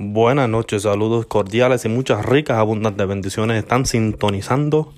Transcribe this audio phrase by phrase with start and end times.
[0.00, 3.58] Buenas noches, saludos cordiales y muchas ricas, abundantes bendiciones.
[3.58, 4.94] Están sintonizando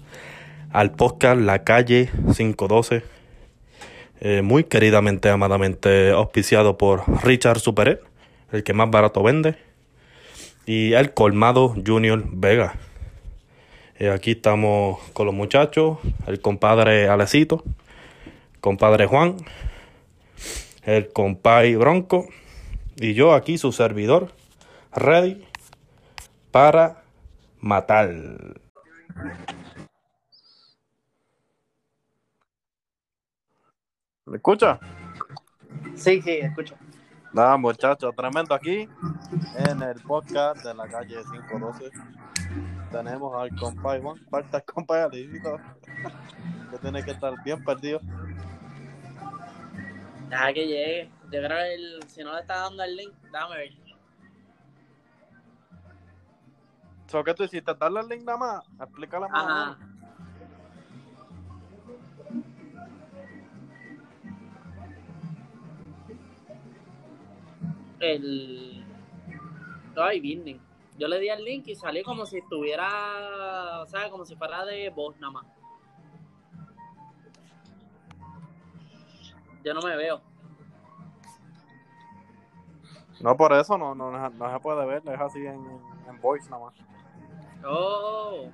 [0.72, 3.02] al podcast La Calle 512,
[4.20, 8.02] eh, muy queridamente, amadamente auspiciado por Richard Superet,
[8.52, 9.56] el que más barato vende,
[10.66, 12.74] y el Colmado Junior Vega.
[13.98, 15.96] Eh, aquí estamos con los muchachos,
[16.26, 17.64] el compadre Alecito,
[18.60, 19.36] compadre Juan,
[20.82, 22.28] el compay Bronco,
[22.96, 24.38] y yo aquí, su servidor
[24.92, 25.46] ready
[26.50, 27.02] para
[27.60, 28.10] matar.
[34.26, 34.78] ¿Me escucha?
[35.94, 36.74] Sí, sí, escucho.
[37.32, 38.88] Nada, muchachos, tremendo aquí
[39.68, 41.90] en el podcast de la calle 512.
[42.90, 44.64] Tenemos al compay Juan, falta el
[45.04, 45.56] Alicito,
[46.70, 48.00] que tiene que estar bien perdido.
[50.28, 51.10] Deja que llegue.
[51.24, 53.89] Yo creo que el- si no le está dando el link, déjame ver.
[57.10, 57.74] So, ¿Qué tú hiciste?
[57.74, 58.64] ¿Darle el link nada más?
[58.80, 59.44] Explícale más.
[59.44, 59.78] Ajá.
[67.98, 68.86] El.
[69.96, 70.60] Ay, Binding.
[70.98, 73.80] Yo le di el link y salió como si estuviera.
[73.82, 75.46] O sea, como si fuera de voz nada más.
[79.64, 80.22] Yo no me veo.
[83.20, 85.60] No, por eso no, no, no, no se puede ver, es así en,
[86.08, 86.89] en voice nada más.
[87.64, 88.50] Oh.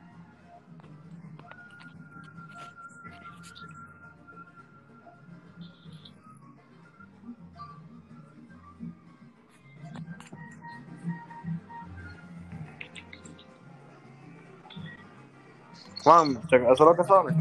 [16.03, 17.35] Juan, checa, ¿eso es lo que sale?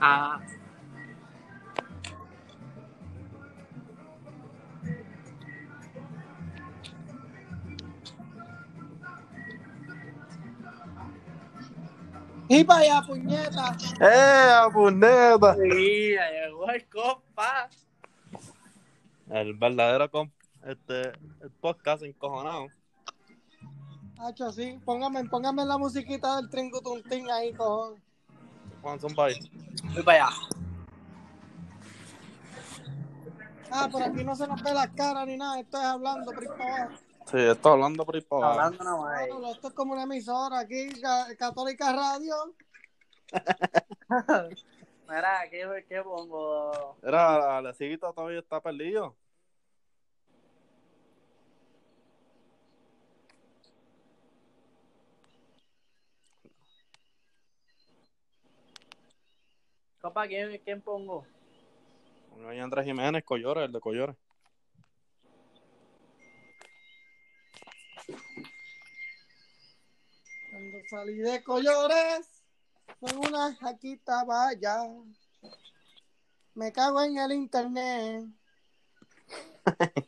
[0.00, 0.40] Ah.
[12.52, 13.76] Y para allá, puñeta.
[14.00, 15.54] ¡Eh, puñeta!
[15.54, 17.68] Sí, llegó el compa.
[19.30, 20.32] El verdadero comp
[20.66, 22.66] este, el podcast encojonado.
[24.18, 24.80] Hacho, sí.
[24.84, 28.02] Póngame, póngame la musiquita del tringutuntín ahí, cojón.
[28.82, 29.34] Juan Zumbay.
[29.94, 30.36] Voy para allá.
[33.70, 35.60] Ah, por aquí no se nos ve la cara ni nada.
[35.60, 37.09] Esto es hablando por ahí para abajo.
[37.26, 38.60] Sí, estoy hablando por ahí para abajo.
[38.60, 39.28] Hablando nada más.
[39.28, 42.34] Bueno, esto es como una emisora aquí, Ca- Católica Radio.
[45.08, 46.96] Mira, ¿qué, qué pongo?
[47.02, 49.14] Era, Alecito todavía está perdido.
[60.00, 61.26] Compa, ¿quién, quién pongo?
[62.48, 64.16] Hay Andrés Jiménez, Collores, el de Collores.
[70.50, 72.42] Cuando salí de Collores,
[72.98, 74.88] fue una jaquita vaya.
[76.54, 78.26] Me cago en el internet.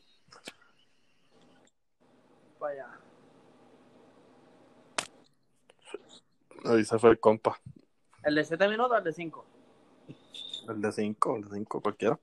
[2.59, 2.89] Vaya.
[6.65, 7.61] Ahí se fue el compa.
[8.25, 9.47] ¿El de 7 minutos o el de 5?
[10.69, 12.19] El de 5, el de 5, cualquiera.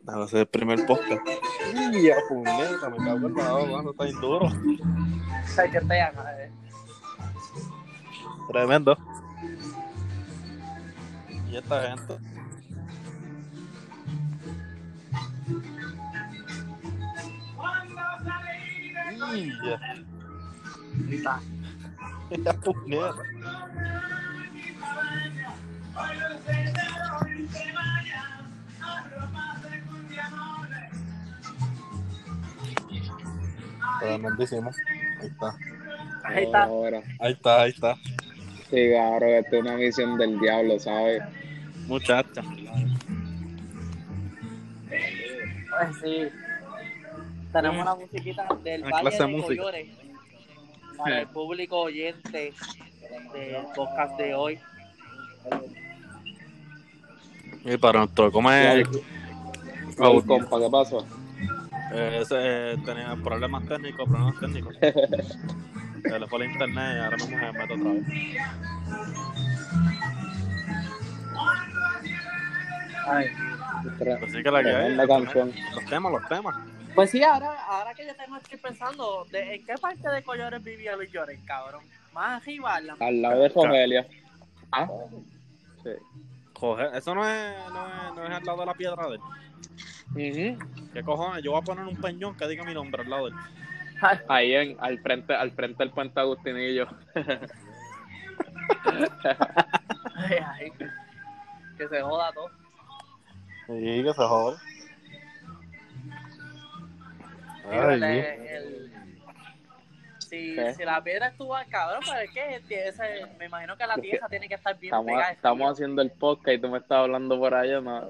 [0.00, 1.26] Debe ser el primer podcast.
[1.72, 2.90] ¡Y a puñeta!
[2.90, 4.48] Me cago en la mano, está bien duro.
[5.58, 6.52] Ay, que te llama, eh.
[8.48, 8.98] Tremendo.
[11.50, 12.18] Y esta gente.
[19.34, 19.80] ¡Y ya!
[21.06, 21.40] Grita.
[34.04, 34.46] ¡Y a puñeta!
[34.46, 34.70] Tremendísimo.
[35.20, 35.56] Ahí está.
[36.24, 36.62] Ahí está.
[36.64, 37.96] Ahora, Ahí está, ahí está.
[38.70, 41.22] sí, claro, esto es una misión del diablo, ¿sabes?
[41.86, 42.42] Muchacha.
[44.88, 46.28] Pues sí.
[47.52, 49.62] Tenemos una musiquita del Una Valle de de música.
[49.62, 49.88] Collores.
[50.96, 52.52] Para el público oyente
[53.32, 54.58] del podcast de hoy.
[57.64, 58.86] Y para nuestro comer.
[59.98, 61.06] Ay, compa, ¿qué pasó?
[61.94, 64.76] Eh, ese, eh, tenía problemas técnicos, problemas técnicos.
[66.02, 68.04] Se le fue el internet y ahora mismo se mete otra vez.
[73.06, 73.26] Ay.
[74.22, 75.08] Así que la que hay.
[75.08, 75.52] Canción.
[75.74, 76.56] Los temas, los temas.
[76.94, 80.62] Pues sí, ahora, ahora que yo tengo estoy pensando, ¿de, ¿en qué parte de Collores
[80.62, 81.82] vivía Luis Llores, cabrón?
[82.12, 84.06] Más arriba, Al lado de Rogelia.
[84.70, 84.88] Ah,
[85.82, 85.90] sí.
[86.52, 89.20] Joder, eso no es, no es, no es al lado de la piedra de él.
[90.10, 90.58] Ujú.
[90.92, 91.42] ¿Qué cojones?
[91.42, 93.36] Yo voy a poner un peñón que diga mi nombre al lado de él.
[94.28, 96.86] Ahí en, al frente, al frente del puente Agustinillo.
[100.16, 100.72] Ay, ay.
[101.76, 102.50] Que se joda todo.
[103.66, 104.56] Sí, que se jode.
[107.62, 108.26] Sí, Ay, el- Dios.
[108.50, 108.84] el-
[110.18, 112.30] si, si la piedra estuvo al cabrón, pero es
[112.66, 115.30] que ese- me imagino que la tierra tiene que estar bien Estamos, pegada.
[115.30, 117.80] estamos haciendo el podcast y tú me estás hablando por allá.
[117.80, 118.02] No.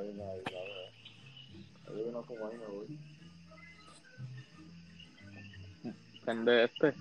[6.24, 6.94] Prende este.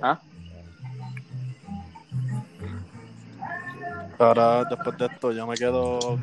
[0.00, 0.18] ¿Ah?
[4.18, 6.18] Ahora, después de esto, yo me quedo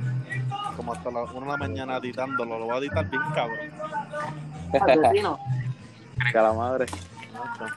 [0.76, 2.60] como hasta las 1 de la mañana editándolo.
[2.60, 3.72] Lo voy a editar bien, cabrón.
[4.82, 5.40] Asesino.
[6.32, 6.86] Que a la madre.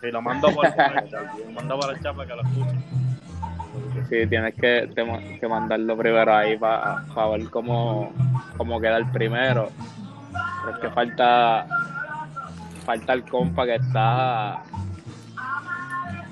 [0.03, 1.38] Y lo mando por el chat.
[1.44, 2.98] Lo mando por el chat para que lo escuchen.
[4.09, 8.12] Sí, tienes que, te- que mandarlo primero ahí para ver cómo,
[8.56, 9.70] cómo queda el primero.
[10.62, 11.67] Pero es que falta
[12.87, 14.62] falta el compa que está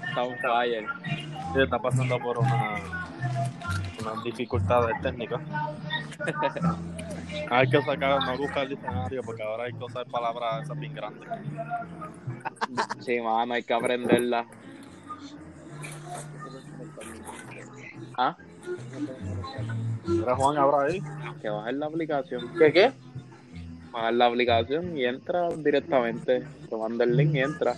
[0.08, 0.86] está on fire.
[1.54, 2.76] Sí, está pasando por una,
[4.00, 5.40] unas dificultades técnicas.
[7.50, 10.92] Hay que sacar, no buscar el diccionario porque ahora hay que usar palabras esas bien
[10.94, 11.28] grandes.
[13.00, 14.46] Sí, mano, hay que aprenderla.
[18.16, 18.36] Ah,
[20.06, 21.02] Mira, Juan, ahora ahí.
[21.42, 22.52] que bajar la aplicación.
[22.58, 22.92] ¿Qué qué?
[23.92, 26.44] Bajar la aplicación y entra directamente.
[26.68, 27.74] Te manda el link y entra.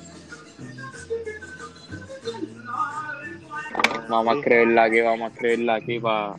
[4.09, 6.37] Vamos a escribirla aquí, vamos a escribirla aquí para.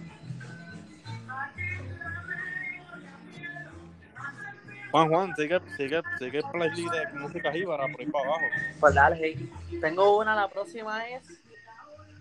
[4.92, 8.42] Juan, Juan, sigue, sigue, sigue el playlist de música jíbara por ahí para abajo.
[8.80, 9.52] Pues dale, hey.
[9.82, 11.40] Tengo una, la próxima es.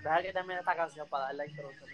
[0.09, 1.91] Deja que termine esta canción para dar la introducción.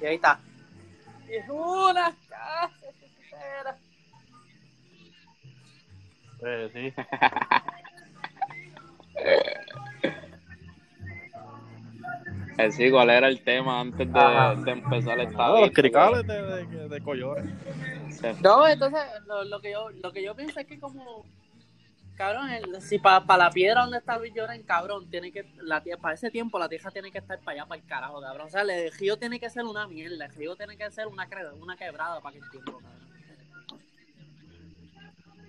[0.00, 0.40] Y ahí está.
[1.28, 2.70] Y es una casa
[3.30, 3.76] entera.
[6.42, 6.94] Eh, sí.
[12.58, 15.80] Eh, sí, ¿cuál era el tema antes de, de empezar esta No, los vista?
[15.80, 17.44] cricales de, de, de Collores.
[18.42, 21.24] No, entonces lo, lo que yo lo que yo pienso es que como
[22.20, 26.12] cabrón, el- si para la piedra donde está Luis Lloren, cabrón, tiene que la para
[26.14, 28.46] ese tiempo la tierra tiene que estar para allá para el carajo, cabrón.
[28.46, 31.26] O sea, el río tiene que ser una mierda, el río tiene que ser una
[31.58, 33.80] una quebrada para que el tiempo, cabrón.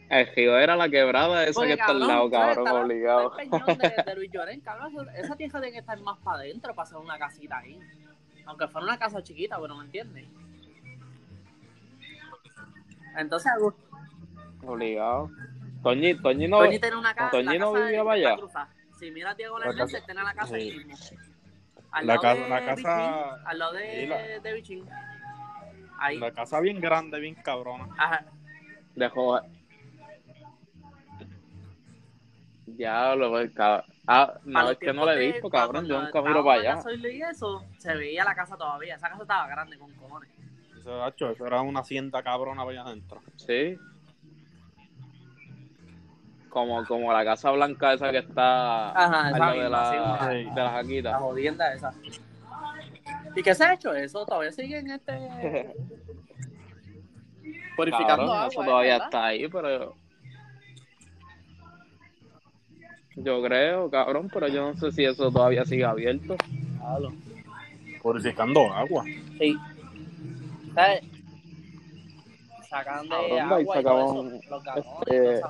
[0.09, 3.37] El río era la quebrada esa Porque, que está al lado, cabrón, está obligado.
[3.37, 6.37] está el peñón de, de Luis Lloren, cabrón, esa tierra tiene que estar más para
[6.37, 7.77] adentro para hacer una casita ahí.
[8.45, 10.25] Aunque fuera una casa chiquita, pero me entiendes.
[13.17, 13.51] Entonces,
[14.63, 15.29] Obligado.
[15.83, 16.59] Toñi, Toñi no.
[16.59, 17.31] Toñi tiene una casa.
[17.31, 18.35] Toñi la no casa vivía de- allá.
[18.99, 20.77] Si miras Diego La Hernández, casa- tiene la casa ahí sí.
[20.77, 20.95] mismo.
[21.91, 22.87] Al La de casa- Bichín,
[23.45, 24.89] al lado de, sí, la- de Bichín.
[25.99, 26.17] Ahí.
[26.19, 27.87] La casa bien grande, bien cabrona.
[27.97, 28.25] Ajá.
[28.95, 29.39] Dejó.
[32.77, 33.85] Ya lo ves, cabrón.
[34.07, 35.85] Ah, no, es que no lo he de- visto, cabrón.
[35.85, 36.75] Yo nunca miro para allá.
[36.75, 38.95] gasoil y eso, se veía la casa todavía.
[38.95, 40.29] Esa casa estaba grande con cojones.
[40.79, 43.21] Eso, eso era una hacienda cabrona allá adentro.
[43.35, 43.77] Sí.
[46.51, 50.37] Como, como la casa blanca esa que está Ajá, esa de la, Sí.
[50.37, 51.17] de la La jaquita.
[51.17, 51.93] jodienda esa.
[53.35, 54.25] ¿Y qué se ha hecho eso?
[54.25, 55.13] Todavía siguen este.
[57.77, 58.47] purificando Cabrón, agua.
[58.47, 59.07] eso todavía ¿verdad?
[59.07, 59.95] está ahí, pero.
[63.15, 66.35] Yo creo, cabrón, pero yo no sé si eso todavía sigue abierto.
[66.79, 67.09] Claro.
[68.01, 69.03] Purificando agua.
[69.37, 69.55] Sí.
[70.73, 71.01] ¿Sabes?
[72.69, 74.49] Sacan de agua y todo sacaban, eso.
[74.49, 75.41] Los galones, este.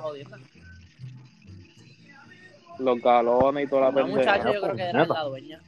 [2.82, 4.18] Los galones y toda la pendeja.
[4.18, 5.60] muchacha yo creo que era la dueña.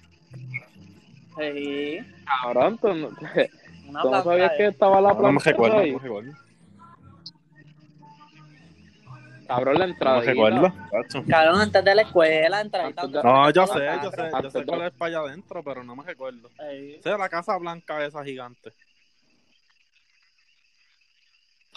[1.37, 1.99] Sí.
[2.25, 3.09] Cabrón, tú no,
[3.87, 5.91] Una sabías que estaba la No me recuerdo, ahí.
[5.91, 6.31] no me recuerdo.
[9.47, 10.73] Cabrón, la No recuerdo.
[11.27, 14.65] Cabrón, antes de la escuela, entrar Antes de- No, yo sé, yo sé, yo sé
[14.65, 16.49] cuál es para allá adentro, pero no me recuerdo.
[16.49, 16.99] Sí.
[17.03, 18.71] Sea, la casa blanca esa gigante.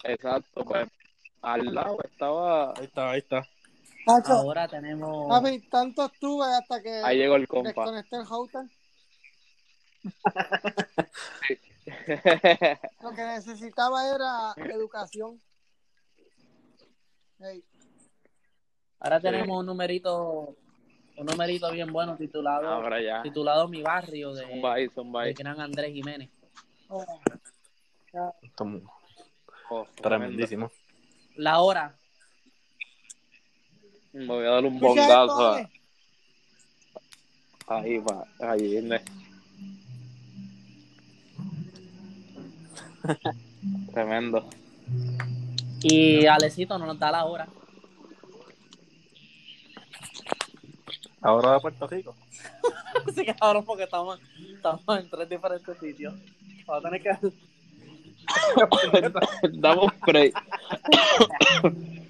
[0.04, 0.88] Exacto, pues.
[1.42, 2.70] Al lado estaba.
[2.76, 3.46] Ahí está, ahí está.
[4.06, 5.28] Ahora tenemos.
[5.28, 7.68] papi, tanto estuve hasta que Ahí llegó el compa.
[7.68, 8.62] desconecté el router.
[13.02, 15.40] Lo que necesitaba era educación.
[19.00, 20.56] Ahora tenemos un numerito.
[21.18, 22.68] Un numerito bien bueno titulado.
[22.68, 23.22] Ahora ya.
[23.22, 25.32] Titulado Mi Barrio de, ahí.
[25.34, 26.30] gran Andrés Jiménez.
[26.88, 27.04] oh,
[29.68, 30.70] Oh, tremendísimo.
[31.36, 31.96] La hora.
[34.16, 35.46] Me voy a dar un bongazo.
[35.46, 35.68] A...
[37.66, 39.12] Ahí va, ahí Ernesto.
[43.92, 44.48] Tremendo.
[45.82, 47.46] Y Alecito no nos da la hora.
[51.20, 52.16] ¿La hora de Puerto Rico?
[53.14, 54.18] sí, que ahora porque estamos,
[54.54, 56.14] estamos en tres diferentes sitios.
[56.64, 57.10] Vamos a tener que...
[59.60, 60.34] Damos break.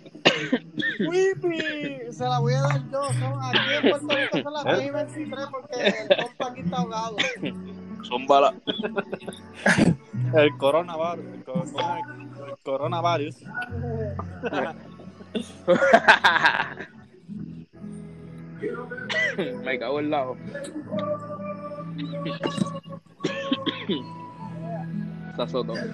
[1.00, 2.12] ¡Wipi!
[2.12, 3.02] Se la voy a dar yo.
[3.12, 6.76] Son, aquí en Puerto Rico son las 6 y 23 porque el compa aquí está
[6.78, 7.16] ahogado.
[8.02, 8.54] Son balas.
[10.34, 11.24] El coronavirus.
[11.34, 11.64] El, co-
[12.46, 13.36] el coronavirus.
[19.64, 20.36] Me cago en lado.
[25.30, 25.74] Está soto.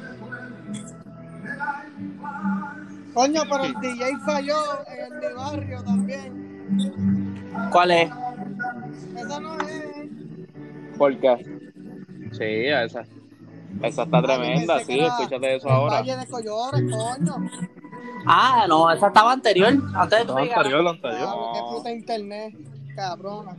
[3.15, 7.45] Coño, pero el DJ falló en mi barrio también.
[7.71, 8.11] ¿Cuál es?
[9.17, 10.97] Esa no es.
[10.97, 11.45] ¿Por qué?
[12.33, 13.05] Sí, esa.
[13.83, 15.97] Esa está tremenda, sí, era escúchate eso el ahora.
[15.97, 17.51] Valle de Collores, coño.
[18.27, 19.73] Ah, no, esa estaba anterior.
[19.95, 20.57] Antes de tu llegada.
[20.59, 21.19] anterior, lo anterior.
[21.21, 22.55] Claro, qué puta internet,
[22.95, 23.57] cabrona.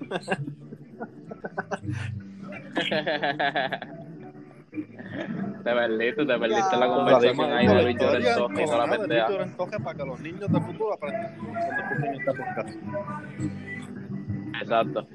[5.63, 8.89] Te perdiste, te perdiste la conversación ahí de Luis Historia Llorentoje y toda la de
[8.89, 9.29] Luis pendeja.
[9.29, 11.35] Llorentoje para que los niños del futuro aprendan.
[14.61, 15.07] Exacto.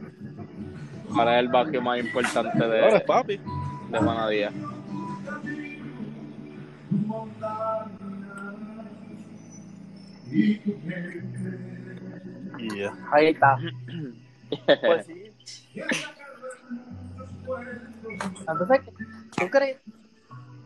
[1.13, 3.37] ¿Cuál es el barrio más importante Ahora es de, papi.
[3.91, 4.55] de Juana Díaz?
[12.59, 12.93] Y ya.
[13.13, 13.59] Ahí está.
[14.67, 15.31] Pues sí.
[18.49, 18.81] Entonces,
[19.39, 19.79] ¿tú crees?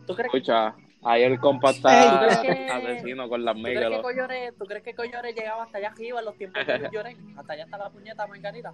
[0.07, 1.89] ¿Tú crees, Escucha, ahí el compa está
[2.29, 4.01] ¿tú crees que- asesino con las ¿tú migas.
[4.01, 7.17] Collores, ¿tú crees que Collores llegaba hasta allá arriba en los tiempos de Llorén?
[7.37, 8.73] Hasta allá está la puñeta Margarita.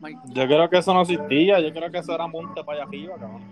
[0.00, 1.60] Mar- Yo creo que eso no existía.
[1.60, 3.42] Yo creo que eso era monte para allá arriba, cabrón.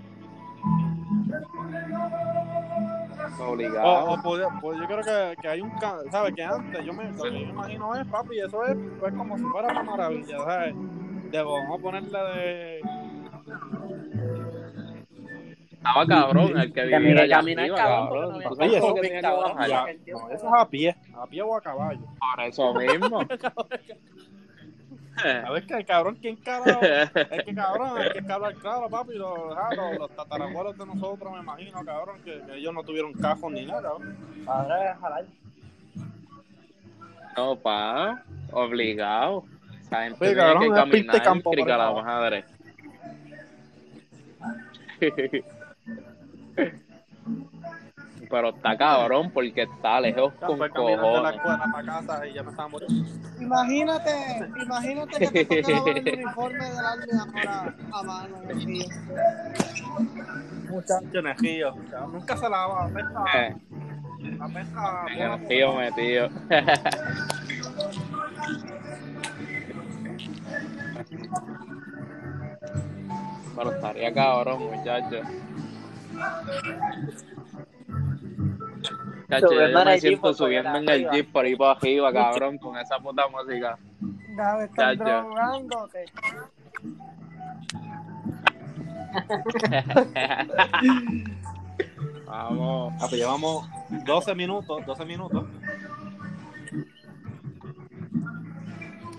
[3.38, 4.10] O, Obligado.
[4.12, 5.72] o podía- pues yo creo que, que hay un
[6.10, 6.34] ¿sabes?
[6.34, 9.36] Que antes, yo me, lo que yo me imagino es, papi, eso es pues, como
[9.38, 10.74] si fuera una maravilla, ¿sabes?
[11.30, 12.80] Digo, vamos a ponerle de.
[15.80, 18.60] Estaba cabrón el que Que mire, allá arriba, cabrón, cabrón.
[18.60, 19.68] Oye, eso que que tenía que bajar.
[19.68, 22.00] Ya, no, eso es a pie, a pie o a caballo.
[22.18, 23.20] Por eso mismo.
[25.22, 26.80] A ver que el cabrón, ¿quién carajo?
[26.80, 29.14] Es que cabrón, hay que hablar claro, papi.
[29.16, 33.12] Los, ah, los, los tatarabuelos de nosotros, me imagino, cabrón, que, que ellos no tuvieron
[33.12, 34.16] cajos ni nada, cabrón.
[34.46, 35.24] Ahora jalar.
[37.36, 38.22] No, pa,
[38.52, 39.44] obligado.
[39.82, 42.44] Esa gente Oye, cabrón, que pista de caminar, campo la madre.
[48.28, 51.34] Pero está cabrón porque está lejos Ya con la cojones.
[51.34, 53.08] escuela para casa y ya me estaba muriendo.
[53.40, 54.10] Imagínate,
[54.62, 58.36] imagínate que te toque el uniforme del army ahora a mano.
[60.70, 61.72] Muchacho energía.
[62.12, 63.56] Nunca se lava, apesta, Eh,
[64.38, 65.04] apesta.
[65.76, 66.28] metido.
[73.56, 75.22] Pero estaría cabrón, muchacho.
[79.38, 82.76] Subiendo yo me siento por subiendo en el jeep por ahí para arriba, cabrón, con
[82.76, 83.78] esa puta música.
[84.62, 85.04] Estar Chacho.
[85.04, 86.04] drogándote.
[92.26, 92.92] Vamos.
[92.96, 93.68] Ah, pues llevamos
[94.04, 95.44] 12 minutos, 12 minutos.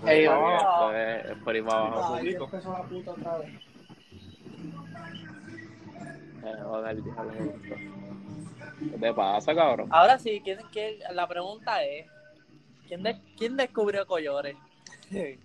[0.06, 2.14] Ey, Vamos, es por ahí para abajo.
[2.14, 3.71] Ay, ya empezó la puta otra vez.
[6.64, 7.74] Joder, esto.
[8.90, 9.88] ¿Qué te pasa, cabrón?
[9.90, 12.06] Ahora sí, ¿quién, quién- la pregunta es:
[12.88, 14.56] ¿quién, de- quién descubrió Collores?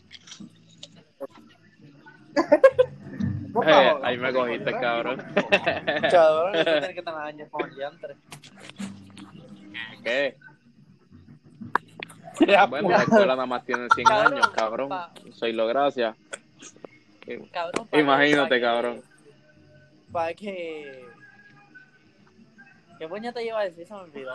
[3.66, 5.18] Eh, ahí me cogiste, cabrón.
[6.12, 8.16] Cabrón, eso tiene que tener años como el diantre.
[10.04, 10.38] ¿Qué?
[12.70, 14.90] Bueno, la escuela nada más tiene 100 Cabrón, años, cabrón.
[14.90, 16.16] pa- Soy lo gracias.
[17.52, 19.02] Cabrón, Imagínate, cabrón.
[20.12, 21.06] Para que.
[23.00, 23.88] ¿Qué te iba a decir?
[23.88, 24.34] Se me olvidó.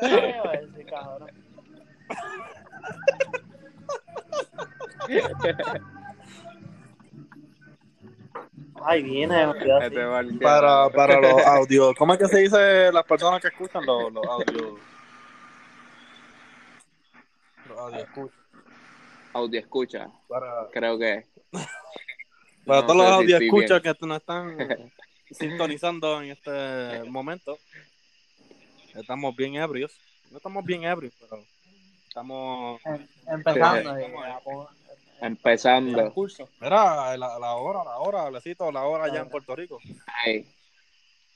[0.00, 1.30] ¿Qué te iba a decir, cabrón?
[8.84, 9.86] Ay, viene, me olvidó así.
[9.86, 10.38] Este.
[10.38, 11.94] Para, para los audios.
[11.98, 14.78] ¿Cómo es que se dice las personas que escuchan los, los audios?
[17.68, 18.45] Los audios escuchan.
[19.36, 21.26] Audio escucha, Para, creo que.
[22.64, 24.56] para No todos los sé si escuchas que nos están
[25.30, 27.58] sintonizando en este momento.
[28.94, 29.92] Estamos bien ebrios.
[30.30, 31.42] No estamos bien ebrios, pero
[32.08, 32.80] estamos.
[32.86, 33.94] Em- Empezando.
[33.94, 34.02] Sí.
[35.20, 35.98] Empezando.
[35.98, 36.48] transcurso.
[36.60, 39.78] Mira, la, la hora, la hora, Lecito, la hora allá en Puerto Rico.
[40.24, 40.46] Ay,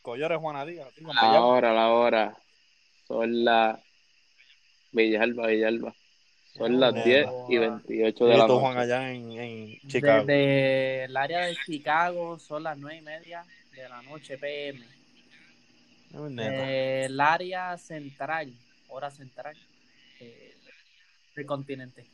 [0.02, 0.88] Collores Juana Díaz.
[0.96, 2.36] digo, en la hora, la hora.
[3.06, 3.78] Son las.
[4.92, 5.94] Villalba, Villalba.
[6.56, 8.84] Son las Eh, 10 y 28 de la tú, Juan, noche.
[8.84, 10.24] allá en, en Chicago.
[10.26, 14.80] Desde el área de Chicago son las nueve y media de la noche PM.
[16.38, 18.52] Eh, el área central,
[18.88, 19.56] hora central
[20.20, 20.54] eh,
[21.36, 22.04] del continente.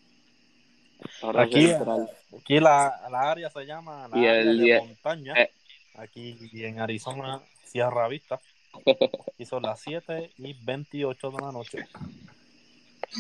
[1.22, 2.10] Hora Aquí, central.
[2.38, 5.34] aquí la, la área se llama la Y área el de día- montaña.
[5.34, 5.50] eh.
[5.94, 8.38] Aquí en Arizona, Sierra Vista.
[9.38, 11.86] Y son las 7 y 28 de la noche.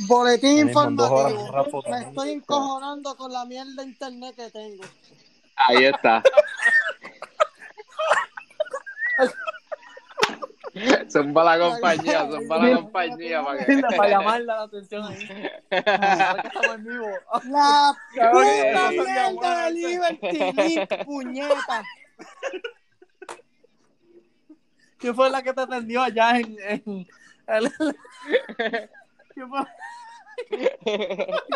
[0.08, 1.82] Boletín informativo.
[1.88, 4.84] Me estoy encojonando con la mierda de internet que tengo.
[5.56, 6.22] Ahí está.
[11.08, 13.42] son para la compañía, son para la compañía.
[13.42, 13.82] Para que...
[13.96, 15.28] Para llamarle la atención ahí.
[15.70, 17.08] Ahora que estamos en vivo.
[17.44, 17.96] La
[18.32, 21.82] puta mierda de Liberty Link, puñeta.
[24.98, 26.56] ¿Quién fue la que te atendió allá en...
[26.66, 27.06] en
[27.46, 27.72] el-
[29.36, 29.60] ¿Quién fue,
[30.48, 30.70] quién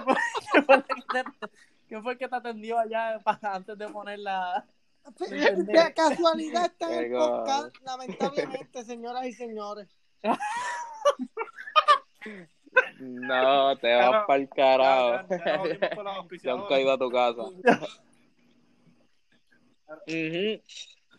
[0.05, 0.17] fue-
[0.53, 1.49] quién fue la que te-
[1.89, 4.65] quién fue el que te atendió allá para, antes de poner la...
[5.57, 9.89] De casualidad está en el podcast, lamentablemente, señoras y señores.
[13.01, 15.27] No, te vas para el carajo.
[15.31, 15.59] Ya,
[16.43, 17.43] ya, ya he ido a tu casa.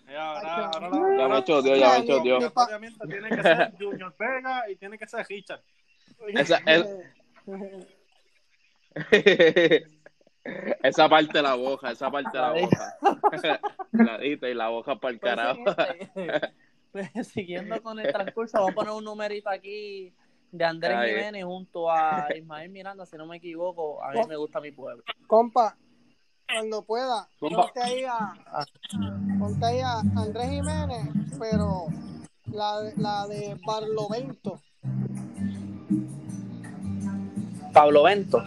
[0.07, 2.37] Ya, ahora- ahora la- Ya me choteó, ya me choteó.
[2.55, 5.61] Obviamente tiene que ser Junior Vega y tiene que ser Richard.
[6.29, 6.87] Esa, es-
[10.83, 12.97] esa parte de la boca, esa parte de la boca.
[13.91, 15.63] La dita y la boca para el Pues, carajo.
[15.99, 16.41] este,
[16.91, 20.13] pues, siguiendo con el transcurso, vamos a poner un numerito aquí
[20.51, 21.09] de Andrés Ay.
[21.11, 24.03] Jiménez junto a Ismael Miranda, si no me equivoco.
[24.03, 25.03] A mí me gusta mi pueblo.
[25.27, 25.77] Compa,
[26.51, 27.63] cuando pueda, Compa.
[27.67, 28.33] ponte ahí a,
[29.39, 31.07] ponte ahí a Andrés Jiménez,
[31.39, 31.85] pero
[32.47, 34.59] la, la de Barlovento.
[37.73, 38.43] Pablo Bento.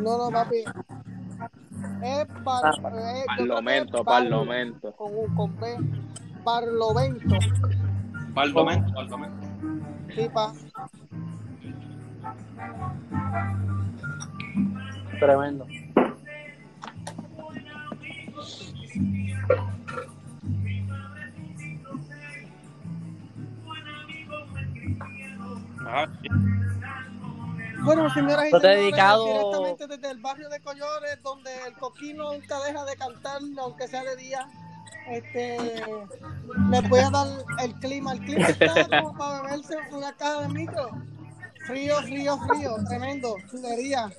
[0.00, 0.64] No, no, papi.
[2.02, 4.92] Es bar, Ah, es- es Parlamento, parlamento.
[4.92, 5.76] Con, un- con B.
[6.44, 7.36] Barlovento.
[8.34, 9.46] Baldomento, Baldomento.
[10.14, 10.52] Sí, pa.
[15.18, 15.66] Tremendo.
[25.86, 26.08] Ajá.
[27.84, 32.58] Bueno, señoras y señores, dedicado- directamente desde el barrio de Collores, donde el coquino nunca
[32.64, 34.46] deja de cantar, aunque sea de día.
[35.10, 35.56] Este,
[36.70, 37.26] les voy a dar
[37.62, 38.12] el clima.
[38.12, 38.66] El clima está
[39.00, 40.90] como para beberse una caja de micro.
[41.66, 44.10] Frío, frío, frío, tremendo, chulería.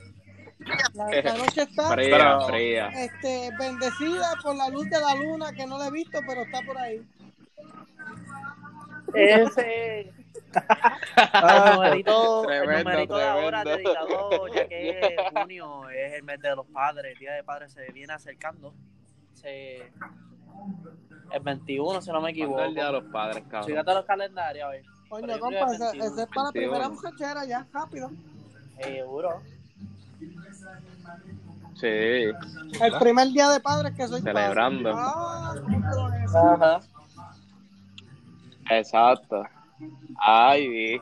[0.94, 2.88] La, la noche está Fría, Pero- fría.
[2.90, 6.62] este, bendecida por la luz de la luna, que no la he visto, pero está
[6.64, 7.02] por ahí.
[9.14, 10.12] Ese.
[10.54, 16.42] El numerito, el Tremendo, numerito de ahora dedicado, ya que es junio, es el mes
[16.42, 18.74] de los padres, el día de padres se viene acercando.
[19.34, 19.92] Se,
[21.32, 22.56] el 21, si no me equivoco.
[22.56, 23.70] ¿Cuándo es el día de los padres, cabrón?
[23.70, 24.84] Fíjate los calendarios, a ver.
[24.84, 26.52] Yo compa, que ese, 21, ese es para la 21.
[26.52, 28.12] primera muchachera ya, rápido.
[28.82, 29.42] Seguro.
[31.76, 34.34] Sí, El primer día de padres que soy padre.
[34.34, 34.92] Celebrando.
[34.94, 36.36] Ah, ¿cómo te lo es?
[36.36, 36.80] Ajá.
[38.70, 39.44] exacto.
[40.18, 41.02] Ay, vi.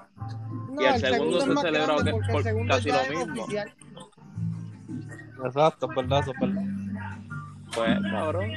[0.74, 3.44] No, Y el segundo se celebra que- por el casi lo mismo.
[3.44, 3.74] oficial.
[5.46, 6.62] Exacto, verdad, eso es verdad.
[7.76, 8.52] Pues, cabrón.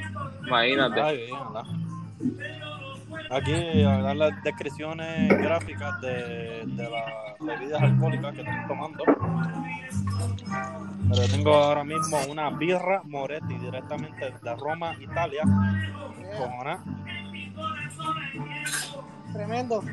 [0.47, 1.01] Imagínate.
[1.01, 1.65] Ay, bien, ¿verdad?
[3.31, 7.03] Aquí a dar las descripciones gráficas de, de las
[7.39, 9.03] bebidas alcohólicas que estoy tomando.
[11.09, 15.43] Pero tengo ahora mismo una birra Moretti directamente de Roma, Italia.
[16.37, 16.83] Cojona.
[19.33, 19.83] Tremendo.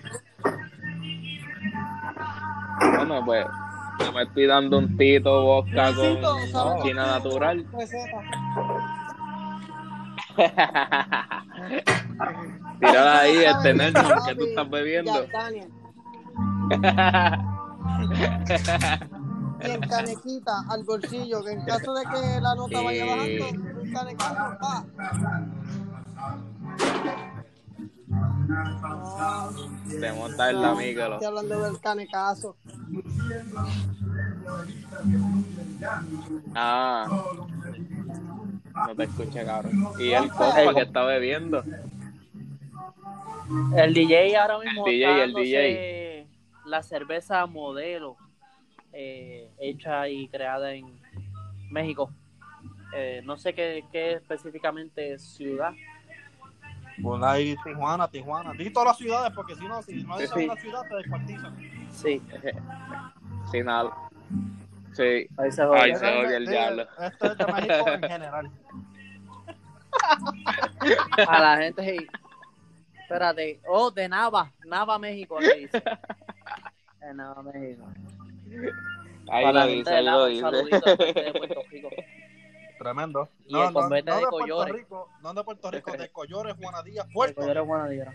[2.81, 3.47] Bueno, pues,
[4.01, 7.67] yo me estoy dando un tito Luisito, con ¿sabes china natural.
[12.81, 14.27] Tírala ahí, ¿Sabes este qué, Nelson, papi?
[14.29, 15.27] que tú estás bebiendo.
[19.61, 23.49] Y en canequita al bolsillo, que en caso de que la nota vaya bajando,
[23.83, 24.57] un canecazo,
[30.01, 31.09] Te montas en la mica.
[31.09, 32.57] estoy hablando del canecazo.
[36.55, 37.07] Ah.
[38.87, 39.89] No te escuché, cabrón.
[39.99, 41.63] Y el compa que está bebiendo.
[43.77, 46.27] El DJ ahora mismo El DJ, el dándose
[46.67, 48.17] la cerveza modelo
[48.93, 51.01] eh, hecha y creada en
[51.71, 52.11] México.
[52.95, 55.73] eh, no sé qué, qué específicamente ciudad.
[57.23, 58.53] Ahí Tijuana, Tijuana.
[58.53, 60.45] Di todas las ciudades porque si no, si no dices Sí.
[60.45, 61.57] una ciudad te descuartizan.
[61.91, 62.23] Sí,
[63.51, 63.93] Sin nada.
[64.93, 65.29] Sí.
[65.37, 65.99] ahí se Ay, jodió.
[65.99, 66.83] se odia el Di- diablo.
[67.01, 68.51] Esto es de México en general.
[71.27, 72.07] A la gente, sí.
[73.01, 73.61] Espérate.
[73.67, 74.53] Oh, de Nava.
[74.67, 75.39] Nava, México.
[75.39, 75.83] aquí dice.
[77.01, 77.85] De Nava, México.
[79.31, 80.43] Ahí Para lo la dice, gente de ahí lo Nava, dice.
[82.79, 82.85] De.
[82.85, 83.29] Tremendo.
[83.47, 84.75] Y el convete de Puerto Collores.
[84.75, 87.55] Rico, no de Puerto Rico, de Collores, Juanadías, Puerto Puerto.
[87.55, 88.13] Rico, Guanadilla.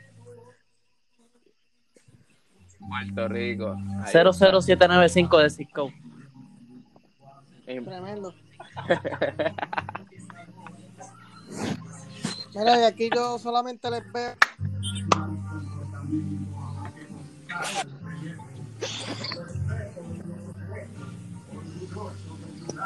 [2.80, 3.76] Puerto Rico.
[4.04, 4.12] Ahí.
[4.12, 5.92] 00795 de Cisco.
[7.66, 8.34] Tremendo.
[12.56, 14.36] Mira, y aquí yo solamente les veo.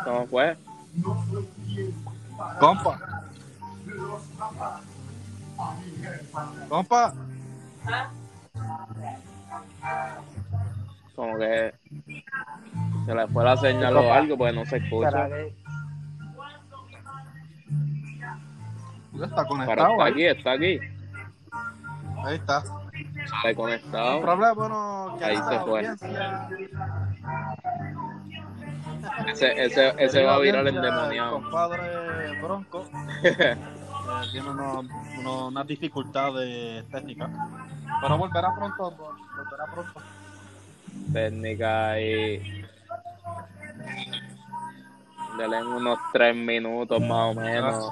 [0.06, 0.58] ¿Cómo fue?
[2.60, 3.00] Compa.
[6.70, 7.14] Compa.
[11.16, 11.74] Como que
[13.06, 15.10] se le fue la señal o algo, pues no se escucha.
[15.12, 15.56] ¿Será que-
[19.14, 19.92] Ya está Pero conectado.
[19.94, 20.12] está ahí.
[20.12, 20.80] aquí, está aquí.
[22.24, 22.60] Ahí está.
[22.60, 24.22] Está El conectado.
[24.22, 25.80] problema, bueno, que Ahí se fue.
[25.88, 26.50] audiencia-
[29.26, 31.38] Ese, ese, ese va a virar el endemoniado.
[31.38, 32.86] El compadre Bronco
[33.24, 33.58] eh,
[34.32, 34.86] tiene unos,
[35.20, 37.30] unos- unas dificultades técnicas.
[38.02, 38.92] Pero volverá pronto.
[38.92, 40.02] vol- Volverá pronto.
[41.14, 42.64] Técnica y.
[45.38, 47.90] Dale unos tres minutos más o menos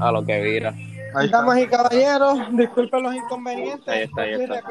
[0.00, 0.72] a lo que vira.
[1.14, 1.28] Ahí.
[1.28, 3.88] Damas y caballeros, disculpen los inconvenientes.
[3.88, 4.62] Ahí está, ahí está.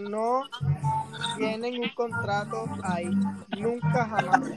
[0.00, 0.42] no
[1.36, 3.10] tienen un contrato ahí.
[3.58, 4.40] Nunca jamás.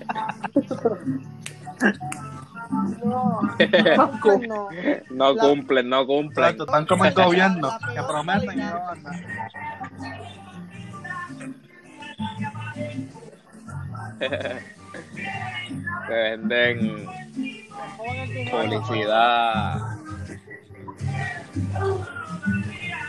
[3.03, 4.69] No, no, no.
[5.10, 6.43] No La- cumplen, no cumplen.
[6.45, 8.82] Exacto, están como el gobierno, que prometen y no
[14.19, 14.58] que
[16.10, 17.06] venden
[18.51, 19.80] publicidad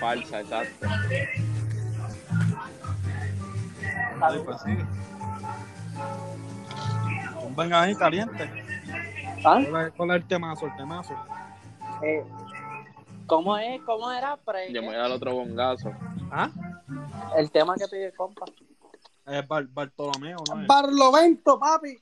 [0.01, 0.87] falsa, exacto.
[4.20, 4.76] Ahí, pues sí.
[7.57, 8.50] Vengan ahí caliente.
[9.44, 9.61] ¿Ah?
[9.68, 10.66] ¿Cuál es- ¿Cuál es el temazo?
[10.66, 11.14] El temazo.
[12.02, 12.24] Eh,
[13.26, 13.81] ¿Cómo es?
[13.83, 14.37] ¿Cómo era?
[14.37, 15.92] Pre- Yo me voy a dar otro bongazo.
[16.31, 16.50] ¿Ah?
[17.37, 18.46] El tema que pide compa.
[19.26, 20.62] Es Bar- Bartolomeo, ¿no?
[20.62, 20.66] es?
[20.66, 21.98] Barlovento, papi.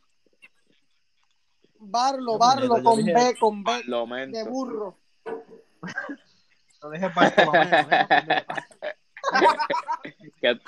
[1.78, 4.96] Barlo, Barlo, con B, con B, Lo de burro.
[6.82, 8.46] Lo dije Bartolomeo, ¿eh?
[10.40, 10.60] Que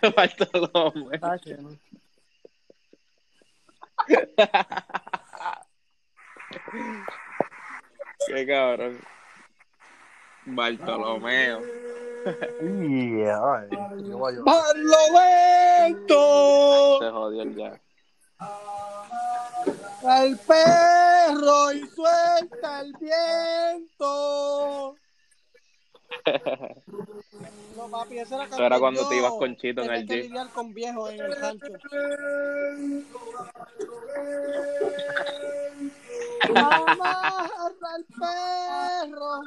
[0.16, 1.18] Bartolomé.
[1.22, 1.36] Ah.
[8.26, 8.98] Qué cabrón.
[10.46, 11.60] Bartolomeo.
[12.60, 13.66] Yeah.
[14.44, 16.18] Barlovento.
[17.00, 17.80] Se jodió el ya.
[20.06, 24.96] Al perro y suelta el viento.
[27.76, 30.74] No, papi, era, Eso era cuando yo te ibas con Chito en el que con
[31.10, 31.66] en el rancho.
[36.54, 37.50] Amarra
[37.94, 39.42] al perro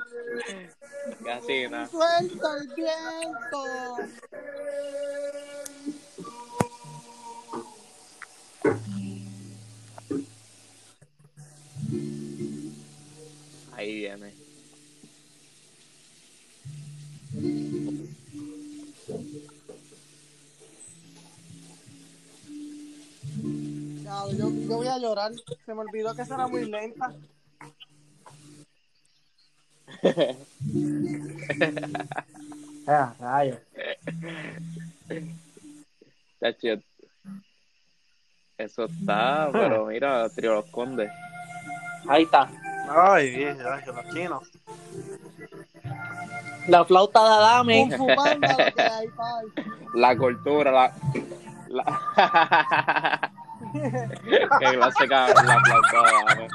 [1.24, 1.88] Casi nada.
[1.88, 3.64] suelta el viento.
[13.76, 14.43] Ahí viene.
[24.38, 25.32] Yo, yo voy a llorar.
[25.66, 27.14] Se me olvidó que esa era muy lenta.
[32.86, 33.14] Ah,
[38.58, 41.10] Eso está, pero mira, Trio Los Condes.
[42.08, 42.50] Ahí está.
[42.90, 44.52] Ay, ay, que los chinos.
[46.68, 47.90] La flauta de Adame.
[49.96, 50.94] La cultura, la.
[51.70, 53.32] la...
[53.72, 55.62] Qué clase cabrón la
[56.36, 56.48] ¿no?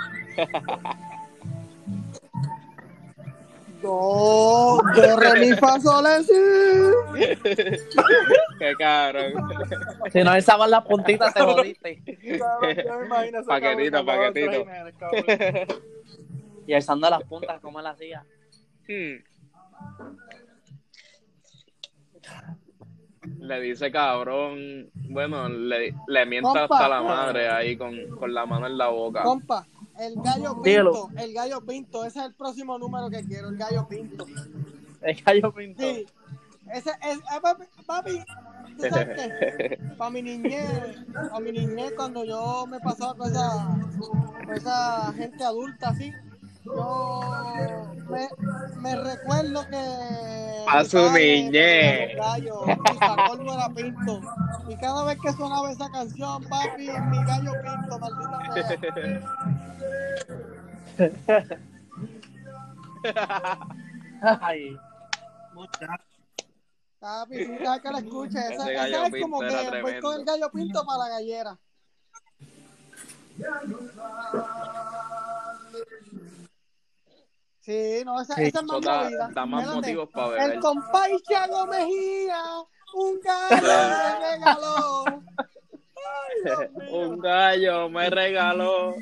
[3.83, 6.35] Do, do, re, mi, fa, sol, la, si.
[8.59, 9.33] Qué cabrón.
[10.13, 12.03] Si no alzaban las puntitas, te jodiste.
[12.39, 14.65] Cabrón, Paquetito, paquetito.
[14.65, 15.69] Jiménez.
[16.67, 18.25] Y alzando las puntas, como él hacía.
[18.89, 19.23] Hmm.
[23.41, 26.63] le dice cabrón, bueno, le, le mienta Compa.
[26.77, 29.23] hasta la madre ahí con, con la mano en la boca.
[29.23, 29.67] Compa,
[29.99, 30.93] el gallo Dígalo.
[31.09, 34.27] pinto, el gallo pinto, ese es el próximo número que quiero, el gallo pinto.
[35.03, 35.83] El gallo pinto.
[35.83, 36.07] Sí,
[36.73, 38.25] ese es, eh, papi, papi,
[38.77, 39.79] ¿tú sabes qué?
[39.99, 40.69] Para mi niñez,
[41.13, 46.13] para mi niñez, cuando yo me pasaba con esa, con esa gente adulta así,
[46.75, 48.29] yo me,
[48.81, 49.77] me recuerdo que.
[50.75, 52.15] Mi su niñez.
[52.15, 54.21] mi sacón era pinto.
[54.69, 58.79] Y cada vez que sonaba esa canción, papi, mi gallo pinto, maldita sea.
[64.41, 64.77] Ay.
[66.99, 68.39] Papi, sí, cada que la escuche.
[68.39, 71.59] Esa, esa es como que voy con el gallo pinto para la gallera.
[77.69, 79.29] Sí, no, esa, Sí, esa es más da, movida.
[79.35, 80.61] da más motivos para El beber.
[80.61, 82.43] compay Chago Mejía,
[82.95, 85.05] un gallo me regaló.
[86.49, 86.89] Ay.
[86.91, 88.95] Un gallo me regaló.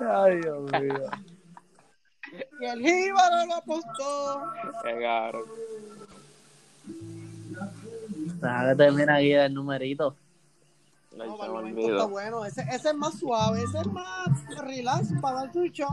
[0.00, 1.10] Ay, Dios mío.
[2.60, 4.42] Y el jíbaro lo apostó.
[4.82, 5.42] Qué cabrón.
[8.40, 10.16] Nada, que termina aquí el numerito.
[11.20, 12.44] Ay, No, momento está bueno.
[12.44, 14.28] Ese, ese es más suave, ese es más
[14.58, 15.88] relax para dar su show.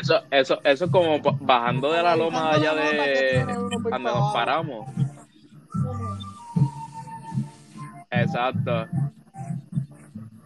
[0.00, 4.86] Eso, eso, eso es como bajando de la loma allá de donde nos paramos.
[8.10, 8.86] Exacto.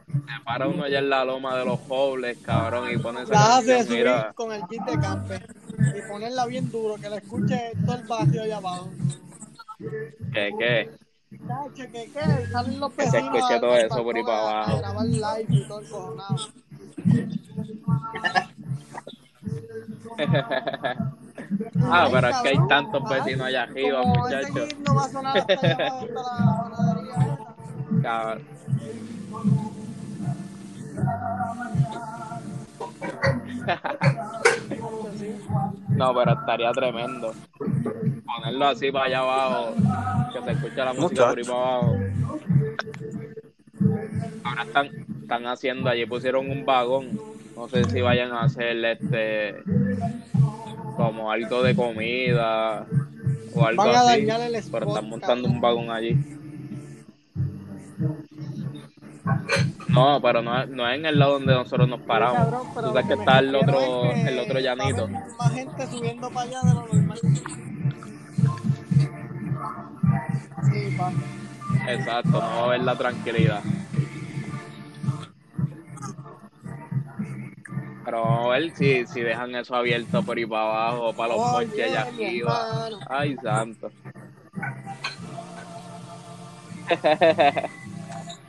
[0.07, 3.85] Se para uno allá en la loma de los Hobles, cabrón, y pone esa canción,
[3.85, 4.33] subir mira.
[4.35, 5.43] con el kit de campe
[5.97, 8.91] y ponerla bien duro, que la escuche todo el barrio allá abajo.
[10.33, 10.91] ¿Qué, qué?
[11.49, 14.65] Tache, que qué, salen los Que se escuche todo eso por ahí balcón para a-
[14.65, 14.77] abajo.
[14.77, 16.37] A grabar live y todo el cojonado.
[21.91, 24.69] ah, pero es que hay tantos vecinos allá arriba, muchachos.
[24.69, 27.55] kit no va a sonar hasta allá abajo, hasta la panadería esa.
[28.03, 28.43] Cabrón.
[35.89, 37.33] No, pero estaría tremendo.
[38.25, 39.75] Ponerlo así para allá abajo,
[40.33, 41.97] que se escuche la música por ahí para abajo.
[44.45, 44.87] Ahora están,
[45.23, 47.19] están haciendo, allí pusieron un vagón.
[47.57, 49.57] No sé si vayan a hacer este
[50.97, 52.87] como algo de comida
[53.55, 54.21] o algo Van a así.
[54.27, 56.17] dañar el spot, Pero están montando un vagón allí.
[59.89, 62.39] No, pero no, es- no es en el lado donde nosotros nos paramos.
[62.39, 65.09] Cabrón, Tú sabes que está el otro, es que el otro llanito.
[65.09, 67.19] Más gente subiendo para allá de lo normal.
[70.71, 71.13] Sí, pa.
[71.89, 73.63] Exacto, no va a haber la tranquilidad.
[78.05, 81.51] Pero vamos a ver si, si dejan eso abierto por ahí para abajo, para los
[81.51, 82.89] porches allá arriba.
[83.09, 83.91] Ay, santo.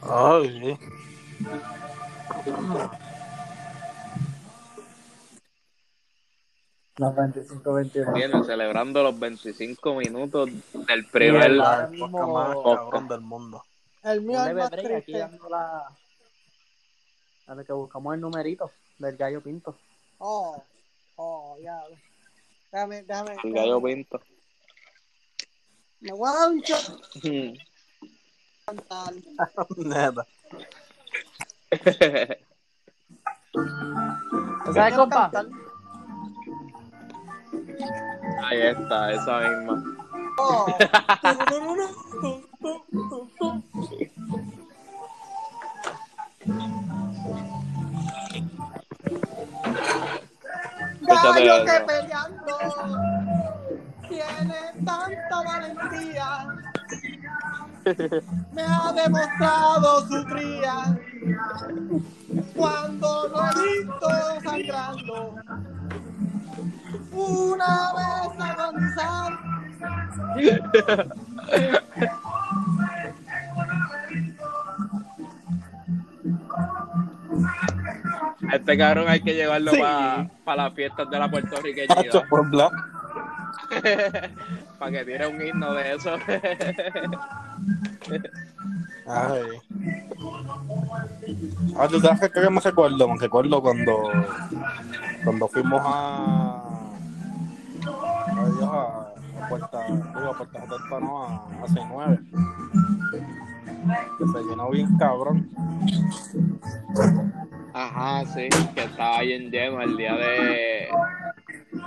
[0.02, 0.78] Ay,
[6.98, 8.14] Los 25, 21.
[8.14, 10.50] Viene celebrando los 25 minutos
[10.88, 11.52] del primer.
[11.54, 13.64] Época más cabrón del mundo.
[14.04, 15.18] El mío es más MP3 aquí triste.
[15.18, 15.88] dando la.
[17.48, 19.76] A ver que buscamos el numerito del gallo pinto.
[20.20, 20.64] Oh,
[21.16, 21.82] oh, ya.
[22.72, 23.38] Déjame, déjame.
[23.44, 23.96] El gallo déjame.
[23.96, 24.22] pinto.
[26.00, 26.62] Me voy a dar un.
[34.66, 35.32] ¿Tú sabes, compa?
[35.32, 35.63] cantar.
[38.44, 39.84] Ahí está, esa misma.
[40.38, 40.66] Oh.
[51.02, 52.58] Gallo que peleando
[54.10, 56.30] tiene tanta valentía.
[58.54, 60.98] Me ha demostrado su cría
[62.56, 64.08] cuando lo he visto
[64.44, 65.36] sangrando.
[67.12, 68.13] Una vez.
[78.52, 79.82] Este cabrón hay que llevarlo Sí.
[80.44, 81.30] para las fiestas de la
[82.50, 82.70] bla.
[84.80, 86.16] para que tire un himno de eso.
[89.08, 89.42] Ay.
[91.78, 94.12] Ah, tú sabes que me recuerdo, me recuerdo cuando
[95.24, 96.63] cuando fuimos a
[99.50, 102.20] Puerta, digo, Puerta Jotapa, no, a, a C9
[104.18, 105.50] que se llenó bien cabrón
[107.74, 110.88] Ajá, sí, que estaba bien lleno el día de.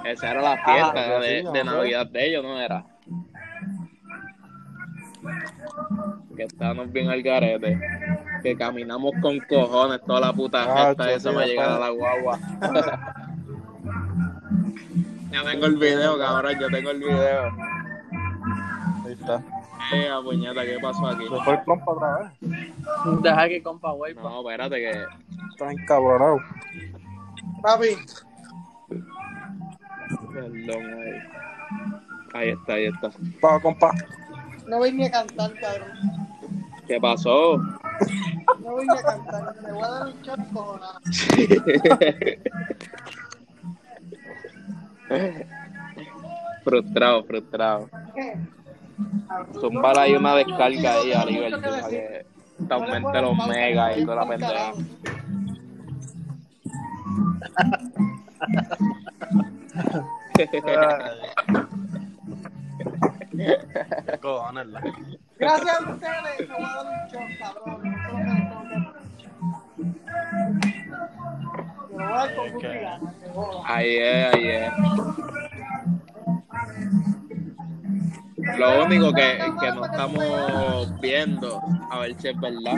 [0.05, 2.85] Esa era la fiesta Ah, de, sí, de Navidad de ellos, ¿no era?
[6.37, 7.79] Que estábamos bien al garete.
[8.43, 11.73] Que caminamos con cojones toda la puta Ah, fiesta sí, esa sí, para llegar a
[11.75, 11.87] papá.
[11.87, 12.39] la guagua.
[15.37, 17.45] ya tengo el video, cabrón, yo tengo el video.
[19.05, 19.43] Ahí está.
[19.93, 21.25] Eh, puñeta, ¿qué pasó aquí?
[21.25, 22.31] Se fue el compa otra vez.
[23.23, 24.15] Deja que compa güey.
[24.15, 25.05] No, espérate que.
[25.51, 26.39] Está encabronado.
[27.63, 27.97] Papi,
[30.33, 31.13] Perdón, ahí.
[32.35, 33.11] Ahí está, ahí está.
[33.41, 33.93] Pa, compa.
[34.67, 36.27] no vine a cantar, cabrón.
[36.87, 37.59] ¿Qué pasó?
[37.59, 39.55] No vine a cantar.
[39.63, 40.39] Me voy a dar un shot
[46.97, 47.91] frustrado, frustrado.
[48.15, 48.37] ¿Qué?
[49.61, 54.17] Zumbar ahí una descarga ahí a mucho que para te aumente los megas y toda
[54.17, 54.73] la pendeja.
[65.39, 67.81] Gracias a ustedes, me voy a dar un cabrón.
[71.99, 72.59] Eso es lo
[74.33, 75.46] que
[78.59, 82.77] Lo único que, que no estamos viendo, a ver si es verdad.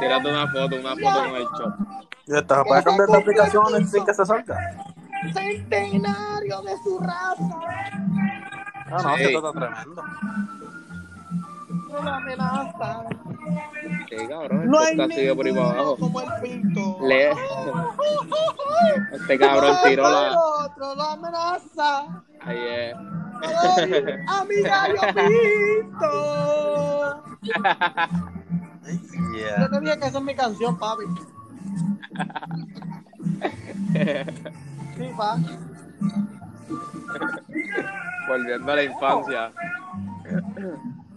[0.00, 1.74] Tírate una foto, una foto con el shop.
[2.26, 4.58] Ya está, ¿puedes cambiar de aplicaciones sin que se salga?
[5.32, 7.60] Centenario de su raza.
[8.90, 9.16] Ah, no, Sí.
[9.16, 10.02] que esto está tremendo.
[11.88, 13.08] No.
[14.08, 15.96] Sí, cabrón, No hay está así de por ahí para ninguno abajo.
[15.98, 16.98] como el pinto.
[17.02, 17.30] Le...
[19.12, 20.38] Este cabrón tiró El la.
[20.40, 22.22] otro lo amenaza.
[22.40, 22.94] Ahí es.
[23.42, 26.10] Ay, A mi gallo pinto.
[29.34, 29.60] Yeah.
[29.60, 31.04] Yo te dije que esa es mi canción, papi.
[34.96, 35.36] Sí, pa.
[38.28, 39.52] Volviendo a la infancia.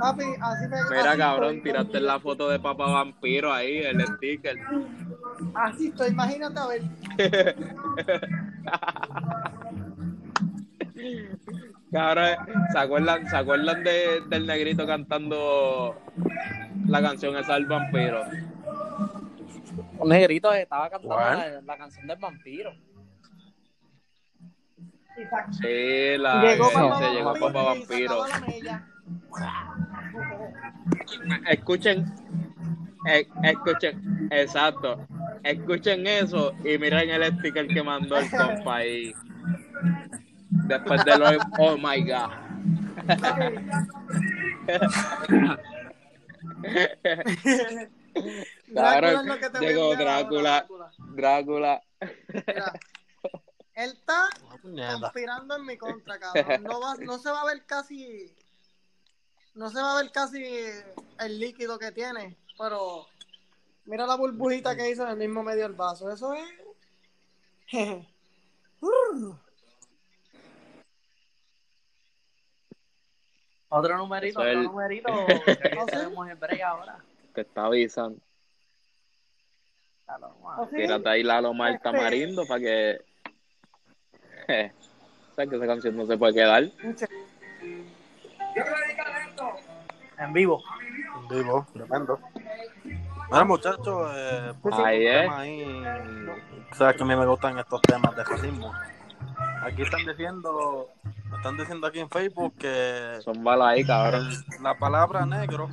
[0.00, 4.00] Papi, así me Mira, así cabrón, estoy, tiraste la foto de Papá Vampiro ahí, el
[4.06, 4.56] sticker.
[5.54, 6.82] Así estoy, imagínate a ver.
[11.92, 12.36] Cabrón,
[12.72, 15.96] ¿se acuerdan, ¿se acuerdan de, del negrito cantando
[16.86, 18.24] la canción esa del vampiro?
[19.98, 22.72] Un negrito estaba cantando la, la canción del vampiro.
[25.52, 28.24] Sí, la Llegó que Papá dice, llegó Papá y Vampiro.
[31.48, 32.04] Escuchen,
[33.08, 35.06] eh, escuchen, exacto.
[35.42, 39.12] Escuchen eso y miren el sticker que mandó el compa ahí.
[40.50, 41.26] Después de lo,
[41.58, 42.30] oh my god.
[49.52, 50.66] Te llegó Drácula.
[51.14, 51.82] Drácula.
[52.46, 52.72] Mira,
[53.74, 54.28] él está
[55.00, 56.62] conspirando en mi contra, cabrón.
[56.62, 58.32] No, va, no se va a ver casi.
[59.56, 60.44] No se va a ver casi
[61.18, 63.06] el líquido que tiene, pero
[63.86, 66.10] mira la burbujita que hizo en el mismo medio del vaso.
[66.10, 66.44] Eso es.
[68.80, 69.34] Uh,
[73.68, 75.12] Otro numerito, es otro el- numerito.
[75.26, 75.90] que ¿Ah, sí?
[75.90, 76.98] tenemos en break ahora.
[77.34, 78.18] Te está avisando.
[80.70, 83.00] Tírate ahí la loma del Este- tamarindo para que.
[85.34, 86.70] ¿Sabes que esa canción no se puede quedar?
[90.18, 90.62] En vivo.
[91.22, 92.18] En vivo, tremendo.
[93.30, 95.30] Mira, muchachos, eh, pues, Ahí es.
[95.30, 95.86] ahí,
[96.72, 98.72] sabes que a mí me gustan estos temas de racismo.
[99.62, 100.88] Aquí están diciendo,
[101.36, 104.30] están diciendo aquí en Facebook que Son balas ahí, cabrón.
[104.62, 105.68] la palabra negro,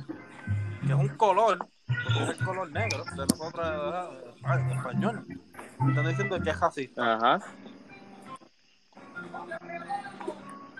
[0.80, 5.26] que es un color, porque es el color negro de nosotros, eh, en español,
[5.88, 7.14] están diciendo que es racista.
[7.14, 7.38] Ajá.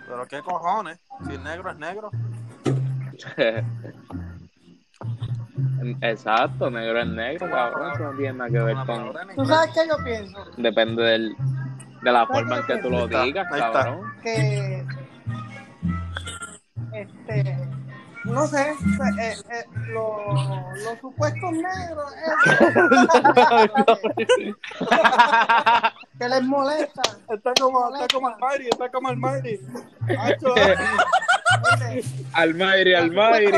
[0.07, 2.11] Pero qué cojones, si el negro es negro.
[6.01, 7.91] Exacto, negro es negro, cabrón.
[7.93, 9.13] Eso no tiene nada que ver con.
[9.35, 10.45] ¿Tú sabes qué yo pienso?
[10.57, 11.33] Depende del,
[12.01, 13.71] de la forma en que tú lo digas, ahí está.
[13.71, 14.01] cabrón.
[14.23, 14.85] Que.
[16.93, 17.57] Este.
[18.25, 22.31] No sé, eh, eh, lo- los supuestos negros eh,
[26.19, 27.01] que les molesta.
[27.29, 29.59] Está como, está como el Mayri, está como el Mayri.
[31.61, 32.93] Los Almayri.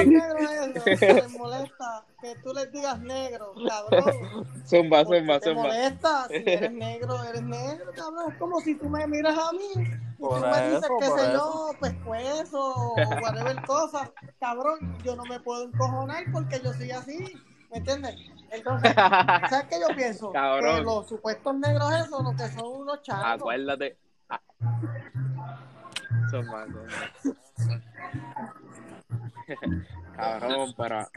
[0.06, 4.48] negros esos, que les molesta que tú les digas negro, cabrón.
[4.66, 5.64] Zumba, porque zumba, te zumba.
[5.64, 6.28] molesta.
[6.28, 8.32] Si eres negro, eres negro, cabrón.
[8.32, 11.34] Es como si tú me miras a mí y Por tú me dices, qué sé
[11.34, 14.12] yo, pescuezo o whatever cosa.
[14.40, 17.34] Cabrón, yo no me puedo encojonar porque yo soy así.
[17.72, 18.16] ¿Me entiendes?
[18.50, 20.32] Entonces, ¿sabes qué yo pienso?
[20.32, 20.78] Cabrón.
[20.78, 23.42] Que los supuestos negros esos, lo que son unos chavos.
[23.42, 23.98] Acuérdate.
[24.30, 24.42] Ah.
[26.32, 27.82] Zumba, zumba.
[30.18, 31.08] Cabrón, pero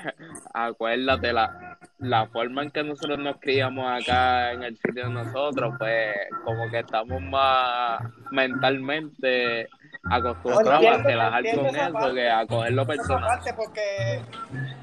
[0.54, 5.74] acuérdate la, la forma en que nosotros nos criamos acá en el sitio de nosotros,
[5.78, 6.14] pues
[6.44, 9.66] como que estamos más mentalmente
[10.10, 13.28] acostumbrados a relajar con eso que a cogerlo personal.
[13.28, 14.22] parte, porque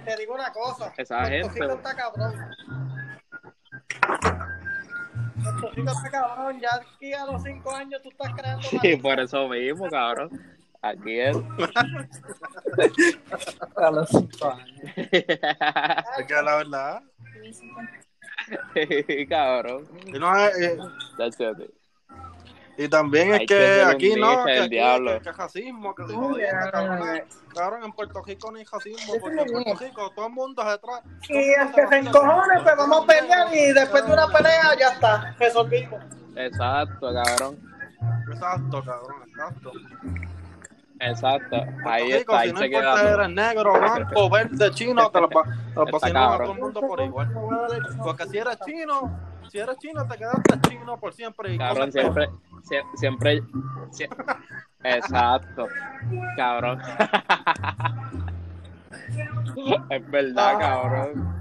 [0.05, 0.91] te digo una cosa.
[0.97, 2.33] Esa gente, está cabrón.
[5.75, 6.59] Está cabrón.
[6.59, 8.67] Ya aquí a los cinco años tú estás creando.
[8.81, 10.56] Sí, por eso mismo, cabrón.
[10.81, 11.37] Aquí es.
[13.75, 14.81] A los cinco años.
[14.95, 17.01] Es que la verdad.
[19.29, 19.87] cabrón.
[20.05, 20.77] Y, no, eh, eh,
[22.79, 25.13] y también es que aquí no, que, el aquí, diablo.
[25.13, 27.23] que, que racismo, que jodiendo, cabrón.
[27.55, 30.77] Cabrón, en Puerto Rico no hay racismo, porque en Puerto Rico todo el mundo se
[30.77, 31.03] trata.
[31.27, 34.89] Y el que se encojone, pues vamos a pelear y después de una pelea ya
[34.89, 36.03] está, resolvimos.
[36.35, 37.57] Exacto, cabrón.
[38.31, 39.71] Exacto, cabrón, exacto.
[40.99, 41.55] Exacto.
[41.85, 43.13] Ahí Rico, está, ahí si no se importa queda.
[43.13, 45.29] eres negro, blanco, verde, chino, te lo
[45.91, 47.31] vacilan a todo el mundo por igual.
[48.03, 49.19] Porque si eres chino,
[49.49, 51.53] si eres chino, te quedaste chino por siempre.
[51.53, 52.29] Y Cabrón, siempre,
[52.63, 53.43] sie- siempre,
[53.91, 54.09] sie-
[54.83, 55.67] exacto,
[56.35, 56.81] cabrón.
[59.89, 61.35] Es verdad, cabrón.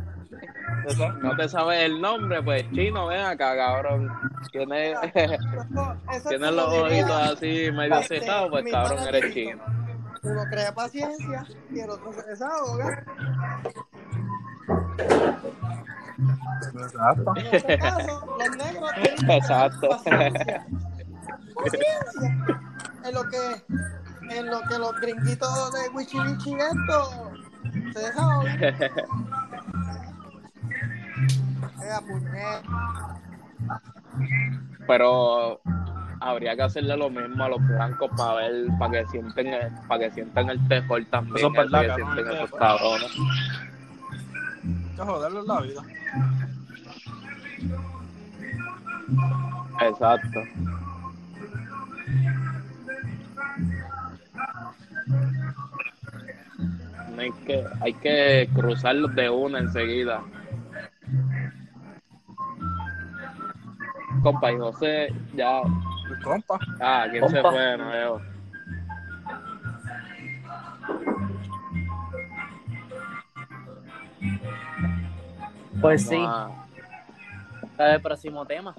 [1.22, 4.12] No te sabes el nombre, pues chino, ven acá, cabrón.
[4.52, 4.96] Tienes,
[6.28, 9.62] tienes los ojitos así medio cerrados, pues cabrón, eres chino.
[10.22, 13.04] Uno crea paciencia y el otro se desahoga.
[16.74, 17.34] Exacto.
[17.36, 19.88] En este caso, los negros tienen Exacto.
[19.88, 20.66] paciencia.
[21.54, 22.60] Paciencia.
[23.04, 23.62] En lo que,
[24.30, 27.30] en lo que los gringuitos de Wichibichi esto
[27.92, 28.58] se desahogan.
[34.86, 35.60] Pero
[36.20, 40.10] habría que hacerle lo mismo a los blancos para ver, para que sienten, para que
[40.12, 43.12] sientan el tejol también, Eso es verdad, que sienten el esos cabrones.
[44.96, 45.82] Que joderle la vida.
[49.82, 50.40] Exacto.
[57.14, 60.22] No hay que, hay que cruzarlos de una enseguida.
[64.22, 65.60] Compa, y José, ya.
[66.08, 66.58] Mi compa.
[66.80, 67.50] Ah, ¿quién se Compa.
[67.52, 67.78] fue?
[67.78, 68.20] No veo.
[75.80, 76.48] Pues sí, Ah,
[77.76, 78.74] para el próximo tema.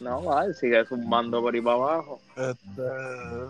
[0.00, 2.20] No, vale, sigue zumbando por ahí para abajo.
[2.36, 2.82] Este,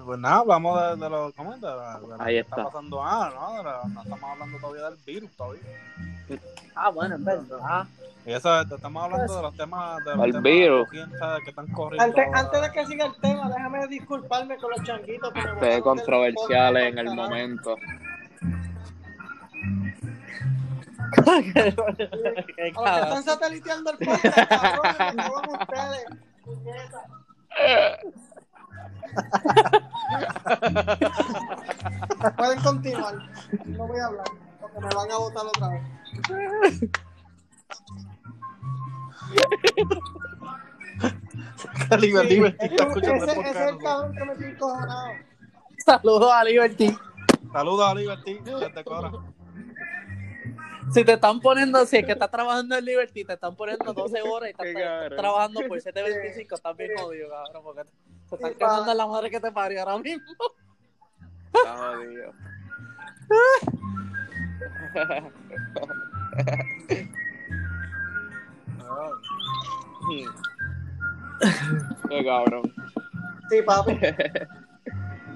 [0.05, 1.61] pues nada, hablamos de, de lo, ¿cómo es?
[1.61, 2.65] De, la- de lo Ahí que está.
[2.65, 3.03] pasando.
[3.05, 5.63] Ah, no, de la- no estamos hablando todavía del virus todavía.
[6.75, 7.87] Ah, bueno, en verdad.
[8.27, 10.89] Y eso, estamos hablando de los temas de los El temas virus.
[10.91, 12.05] que están corriendo.
[12.05, 15.33] Antes, antes de que siga el tema, déjame disculparme con los changuitos.
[15.55, 17.77] Ustedes controversiales en el momento.
[21.21, 26.05] Los que están sateliteando el podcast, cabrón, ustedes.
[26.45, 27.05] Puñeta.
[32.37, 33.15] Pueden continuar.
[33.67, 34.25] No voy a hablar,
[34.61, 36.81] porque me van a votar otra vez.
[42.01, 44.37] Liber- Sí, Liberty es está que escuchando ese, el ese es el cabrón que me
[44.37, 45.09] tiene encojonado.
[45.85, 46.99] Saludos a Liberty.
[47.53, 49.11] Saludos a Liberty desde Cora.
[50.93, 54.23] Si te están poniendo, si es que estás trabajando en Liberty, te están poniendo 12
[54.23, 58.89] horas y estás, estás trabajando por 7.25, estás bien jodido, cabrón, porque te, te están
[58.89, 60.25] en la madre que te parió ahora mismo.
[61.53, 62.33] Está jodido.
[72.09, 72.73] Qué cabrón.
[73.49, 73.99] Sí, papi.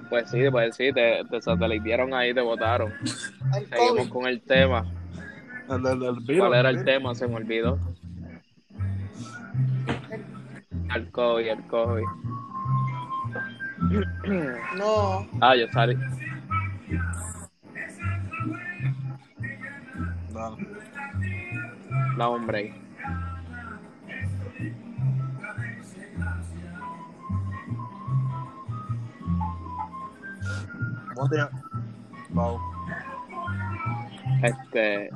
[0.08, 1.40] Pues sí, pues sí, te, te
[2.14, 2.92] ahí, te votaron.
[3.70, 4.84] Seguimos con el tema.
[5.68, 6.38] El, el, el virus.
[6.38, 7.14] ¿Cuál era el tema?
[7.14, 7.78] Se me olvidó.
[10.94, 12.04] El COVID, el COVID.
[14.76, 15.26] No.
[15.40, 15.96] Ah, yo salí.
[20.32, 20.68] Dale.
[22.16, 22.74] No, hombre.
[32.30, 32.60] Wow.
[34.42, 35.10] Este.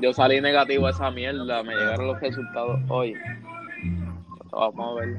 [0.00, 3.14] Yo salí negativo a esa mierda, me llegaron los resultados hoy.
[4.50, 5.16] Vamos a ver.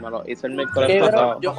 [0.00, 1.40] Me lo hice el miércoles pasado.
[1.40, 1.50] yo-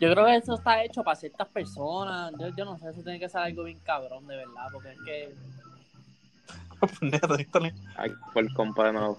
[0.00, 2.32] Yo creo que eso está hecho para ciertas personas.
[2.38, 4.98] Yo, yo no sé, eso tiene que ser algo bien cabrón, de verdad, porque es
[5.04, 5.34] que.
[7.96, 9.16] Ay, por compa de nuevo.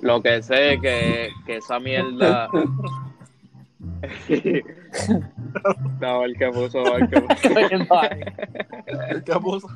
[0.00, 2.48] Lo que sé es que, que esa mierda.
[6.00, 7.54] no, el que puso, el que puso.
[9.24, 9.68] ¿Qué puso?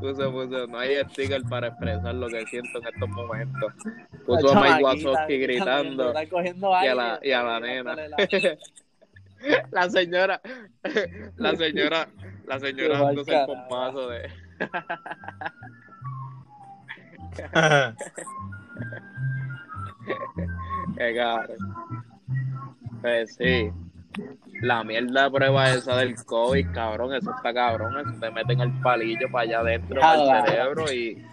[0.00, 3.72] Puso, puso, no hay sticker para expresar lo que siento en estos momentos.
[4.26, 7.94] Puso La a Mike Wazowski gritando y a la, y a la nena.
[9.70, 10.40] la- señora,
[11.36, 12.08] la señora,
[12.46, 14.30] la señora dándose el pompazo de.
[20.96, 21.56] Qué cabrón.
[23.00, 23.70] Pues sí.
[24.60, 27.98] La mierda de prueba esa del COVID, cabrón, eso está cabrón.
[27.98, 31.24] Eso te meten el palillo para allá adentro, para el cerebro y.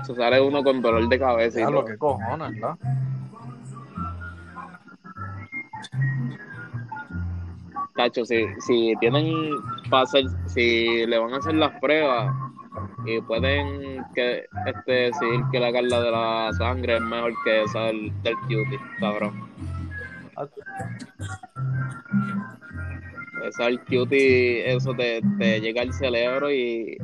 [0.00, 2.76] Eso sale uno con dolor de cabeza y Ya, lo que cojones, ¿verdad?
[7.96, 9.50] Tacho, si, si tienen
[9.90, 12.34] para hacer, si le van a hacer las pruebas
[13.06, 17.80] y pueden que este decir que la carla de la sangre es mejor que esa
[17.84, 19.48] del, del cutie, cabrón.
[23.46, 26.98] Esa del cutie, eso te, te llega al cerebro y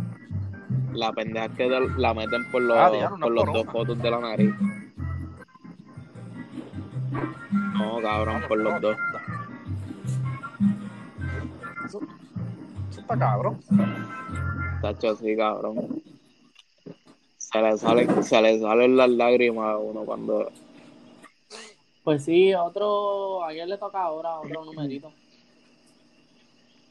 [0.93, 4.11] la pendeja que te- la meten por los, Ah, no por los dos fotos de
[4.11, 4.55] la nariz.
[7.75, 8.97] No, cabrón, por los dos.
[11.93, 12.01] Eso,
[12.91, 13.61] eso está cabrón.
[14.81, 16.03] Tacho, así, cabrón.
[17.37, 20.51] Se le, salen, se le salen las lágrimas a uno cuando.
[22.03, 23.45] Pues sí, otro.
[23.45, 25.13] Ayer le toca ahora otro numerito.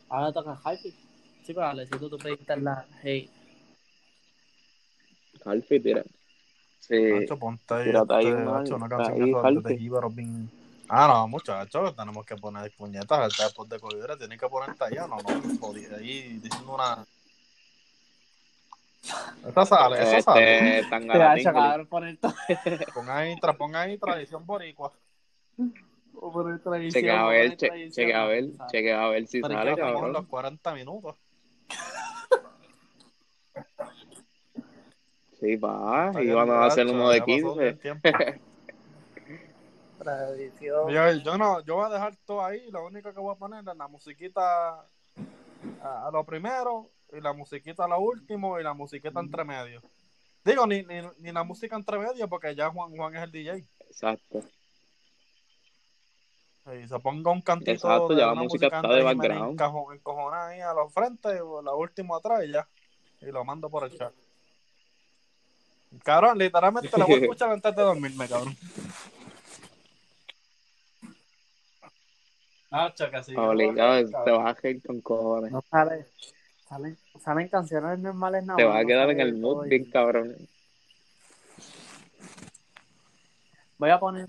[0.10, 0.92] Ahora le toca a Hype.
[0.92, 2.86] Sí, pero Alecito, tú pediste la.
[3.02, 3.28] Hey.
[5.46, 6.04] Alfie, tira.
[6.78, 6.96] Sí.
[7.02, 9.18] Nacho, ponte ahí, tírate ahí Nacho, una canción
[9.64, 10.61] de bien-
[10.94, 15.08] Ah, no, muchachos, tenemos que poner puñetas hasta después de coger, tienen que ponerte allá,
[15.08, 17.06] no, no, jodida, ahí diciendo una...
[19.48, 20.80] Esta sale, esa sale.
[20.80, 21.44] Este, Te va a Tangaratingli.
[21.44, 22.34] chacar poner todo.
[22.94, 24.92] Pon ahí, tra- pon ahí tradición boricua.
[26.14, 29.42] o poner tradición, Cheque a poner ver, che- cheque a ver, cheque a ver si
[29.42, 30.12] Pero sale, cabrón.
[30.12, 31.16] los 40 minutos.
[35.40, 36.12] Sí, va.
[36.22, 38.42] Y van a hacer uno de ya pasó 15.
[40.04, 40.90] Tradición.
[40.90, 43.60] Yo, yo no, yo voy a dejar todo ahí, lo único que voy a poner
[43.68, 44.80] es la musiquita
[45.84, 49.82] a, a lo primero, y la musiquita a lo último, y la musiquita entre medio.
[50.44, 53.64] Digo, ni, ni, ni la música entre medio, porque ya Juan, Juan es el DJ.
[53.88, 54.40] Exacto.
[56.82, 59.60] Y se ponga un cantito Exacto, de ya la música está de background.
[59.60, 62.68] encajo- encojonada ahí a los frentes, y la última atrás y ya.
[63.22, 64.14] Y lo mando por el chat.
[66.04, 68.56] Cabrón, literalmente lo voy a escuchar antes de dormirme, cabrón.
[72.72, 73.36] Ah, chaca, sí.
[73.36, 75.52] Obligado, te vas a caer con cojones.
[75.52, 76.06] No sale.
[76.70, 79.70] Salen, salen canciones normales nada Te vas a no quedar sale en el mood y-
[79.70, 80.36] bien cabrón.
[83.78, 84.28] Voy a poner,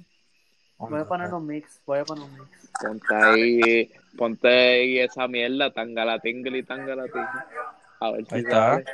[0.78, 2.70] voy a poner un mix, voy a poner un mix.
[2.80, 7.28] Ponte ahí, ponte ahí esa mierda, tangalatingli, tangalatingli.
[8.01, 8.70] A ver si Ahí está.
[8.72, 8.84] sale.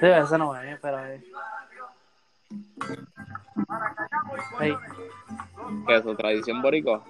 [0.00, 1.22] Sí, ese no es, pero es.
[4.58, 4.74] Hey,
[5.86, 6.16] ¿Qué es eso?
[6.16, 7.04] ¿Tradición boricua?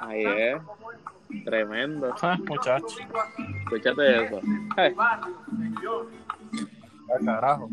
[0.00, 0.60] Ahí es.
[1.44, 2.14] Tremendo.
[2.22, 2.86] Ah, muchacho.
[3.64, 4.40] Escúchate eso.
[4.76, 5.20] Eh, Ah,
[7.24, 7.68] carajo.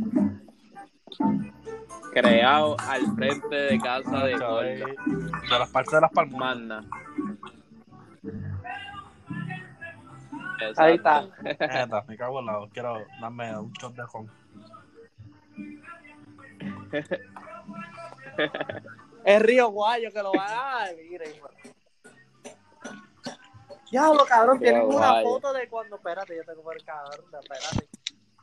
[2.11, 4.63] creado al frente de casa de Gorda.
[4.63, 6.39] De las partes de las palmas.
[6.39, 6.83] Manda.
[10.77, 11.25] ahí está.
[11.41, 14.29] Neta, me cago en la Quiero darme un shot de ron.
[19.23, 20.95] Es Río Guayo que lo va a dar.
[20.95, 21.49] Mire, hijo.
[23.91, 25.95] Diablo, cabrón, Río tienen una foto de cuando.
[25.95, 27.25] Espérate, yo tengo por el cabrón.
[27.41, 27.87] Espérate.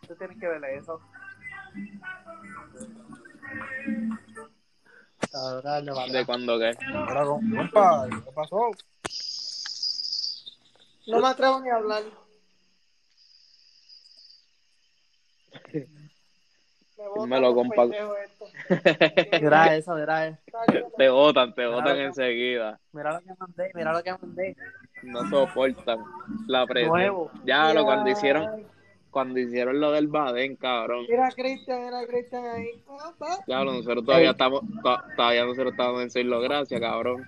[0.07, 1.01] Tú tienes que ver eso.
[5.33, 6.77] Cabrón, ¿De cuándo qué?
[6.77, 8.71] Compa, ¿qué pasó?
[11.07, 12.03] No me atrevo ni a hablar.
[17.27, 17.85] Me los compa.
[19.41, 20.39] Mira eso, mira eso.
[20.97, 22.79] Te botan, te botan enseguida.
[22.93, 24.57] Mira lo que mandé, mira lo que mandé.
[25.03, 25.99] no soportan
[26.47, 27.29] la presión.
[27.45, 28.65] Ya lo cuando hicieron,
[29.11, 31.05] cuando hicieron lo del Baden, cabrón.
[31.09, 32.83] Mira a Cristian, mira a Cristian ahí.
[32.89, 33.39] Ah.
[33.47, 37.25] Ya nosotros todavía estamos, to- todavía nosotros estamos en Seis Gracias, cabrón.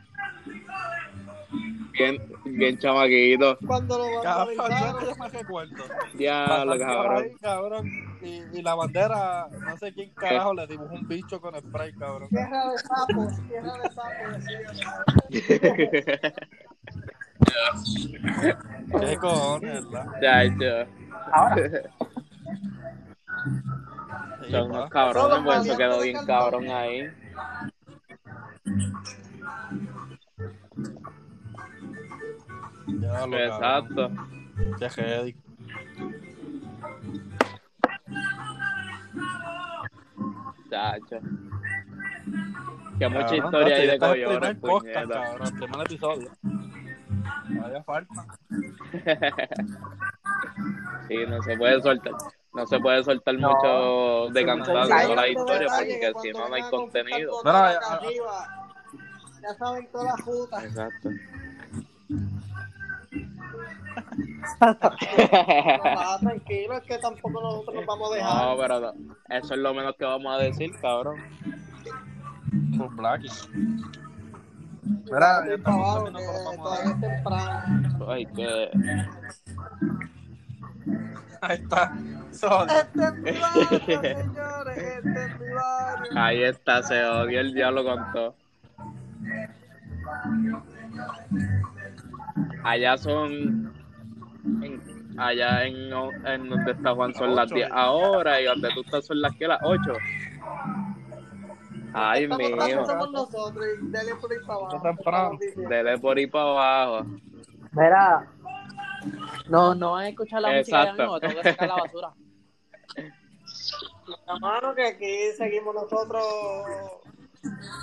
[1.98, 3.58] Bien, bien chamaquito.
[3.66, 5.04] Cuando lo vandalizaron.
[5.04, 5.74] yo me recuerdo.
[5.76, 7.24] Pasando por cabrón.
[7.24, 7.90] ahí, cabrón.
[8.22, 12.28] Y, y la bandera, no sé quién carajo le dibujó un bicho con spray, cabrón.
[12.28, 14.44] Tierra de sapos, tierra de sapos.
[19.00, 20.12] ¿Qué cojones, verdad?
[20.22, 20.86] Ya, ya.
[24.44, 27.08] Sí, Son unos cabrones, pues eso quedó bien cabrón ahí.
[33.00, 33.36] Ya lo.
[33.38, 34.10] Exacto.
[34.78, 35.36] Qué heavy.
[40.70, 41.18] Chacho.
[42.98, 46.30] Que mucha Cabrón, historia hay de este es el coyones, primer podcast, cabrón, primer episodio.
[47.60, 48.26] Vaya falta.
[51.08, 52.12] Sí, no se puede soltar.
[52.52, 53.48] No se puede soltar No.
[53.50, 54.86] mucho de cantar toda
[55.16, 57.46] la historia porque que si no, no hay contenido.
[57.46, 58.68] arriba,
[59.42, 60.64] Ya saben todas las putas.
[60.64, 61.10] Exacto.
[64.60, 68.44] Ah, tranquilo, es que tampoco nosotros nos vamos a dejar.
[68.44, 68.92] No, pero no.
[69.28, 71.16] eso es lo menos que vamos a decir, cabrón.
[72.76, 73.28] Por Blackie.
[74.82, 78.06] Mira, todavía es temprano.
[78.08, 78.70] Ay, que.
[81.40, 81.92] Ahí está.
[82.32, 82.72] Sorry.
[82.72, 83.78] Este es barrio,
[84.16, 86.12] señores, este es mi barrio.
[86.16, 88.34] Ahí está, se odia el diablo con todo.
[92.64, 93.77] Allá son.
[94.44, 95.74] En- allá en,
[96.26, 97.54] en donde está Juan son las Ocho.
[97.56, 99.92] 10 ahora y donde tú estás son las que las 8.
[101.94, 102.56] Ay, mío.
[103.10, 105.38] nosotros y dale por ahí para abajo.
[105.68, 106.44] Dele por ahí para
[106.84, 107.06] abajo.
[107.72, 108.26] Mira.
[109.48, 111.02] No, no van a escuchar la música ya Exacto.
[111.02, 112.12] mismo, tengo que sacar la basura.
[114.26, 116.22] La mano que aquí seguimos nosotros.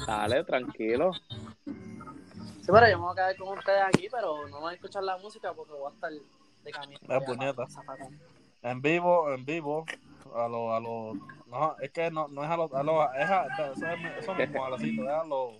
[0.07, 1.11] Dale, tranquilo.
[1.65, 5.03] Sí, pero yo me voy a quedar con ustedes aquí, pero no van a escuchar
[5.03, 6.11] la música porque voy a estar
[6.65, 6.99] de camino.
[7.25, 7.65] Puñeta.
[8.63, 9.85] En vivo, en vivo.
[10.35, 11.15] A los, a los,
[11.47, 14.35] no, es que no, no es a los, a los, es a, eso, es, eso
[14.35, 15.53] mismo, a los, es a los,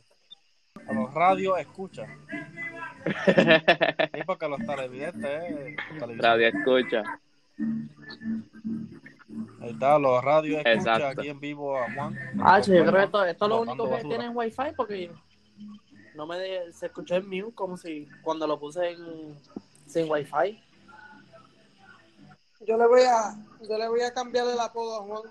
[0.89, 2.05] a los radios escucha.
[3.25, 6.19] Sí, porque los televidentes, eh, televisión.
[6.19, 7.03] Radio escucha.
[9.61, 11.21] Ahí está, los radios escucha Exacto.
[11.21, 12.17] aquí en vivo a Juan.
[12.41, 14.09] Ah, yo creo que esto, esto es lo único que basura.
[14.17, 15.11] tiene wifi porque
[16.15, 19.37] no me de- se escuchó en mute como si cuando lo puse en,
[19.85, 20.61] sin wifi.
[22.67, 25.21] Yo le voy a, yo le voy a cambiar el apodo a Juan.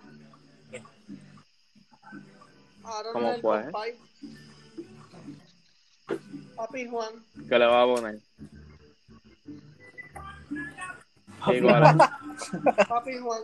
[2.85, 3.72] Ahora ¿Cómo no es el fue?
[6.55, 7.12] Papi Juan.
[7.49, 8.20] ¿Qué le va a poner?
[11.53, 11.99] Igual.
[12.89, 13.43] Papi Juan.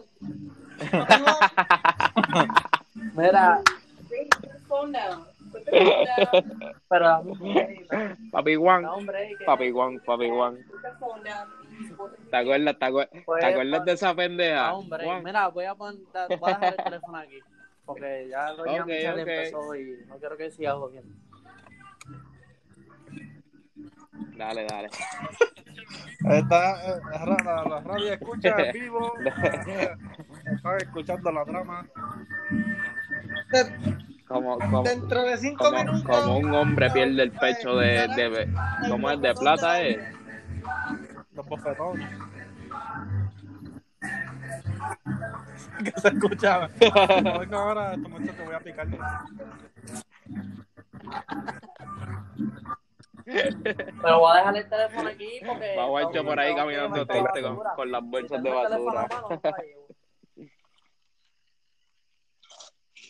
[0.90, 2.48] Papi Juan.
[3.16, 3.62] Mira,
[4.08, 5.26] the phone down.
[6.88, 7.24] pero
[8.30, 8.86] Papi Juan.
[9.46, 10.64] Papi Juan, papi Juan.
[12.30, 14.76] ¿Te acuerdas, te acuer- Pues, ¿te acuerdas de esa pendeja?
[14.76, 15.04] un break.
[15.06, 15.24] Juan?
[15.24, 16.00] Mira, voy a, poner,
[16.38, 17.38] voy a dejar el teléfono aquí
[17.84, 19.28] porque ya Doña Ok, Michelle ok.
[19.28, 21.12] empezó y no quiero que siga jodiendo.
[24.36, 24.88] Dale, dale.
[26.24, 29.12] Ahí está, eh, la, la, la radio escucha en vivo.
[29.66, 29.90] eh,
[30.54, 31.86] Están escuchando la trama.
[33.50, 36.02] De- Como, como, dentro de cinco como, minutos.
[36.04, 38.48] como un hombre pierde el pecho de, de,
[38.88, 39.20] ¿cómo es?
[39.20, 39.98] De plata es.
[41.32, 42.08] Los bofetones.
[45.84, 46.68] que se escuchaba.
[47.52, 48.88] Ahora, muchacho te voy a picar.
[53.24, 55.76] Pero voy a dejar el teléfono aquí porque.
[55.76, 59.08] Va Juancho por ahí caminando triste con, con las Si bolsas de basura.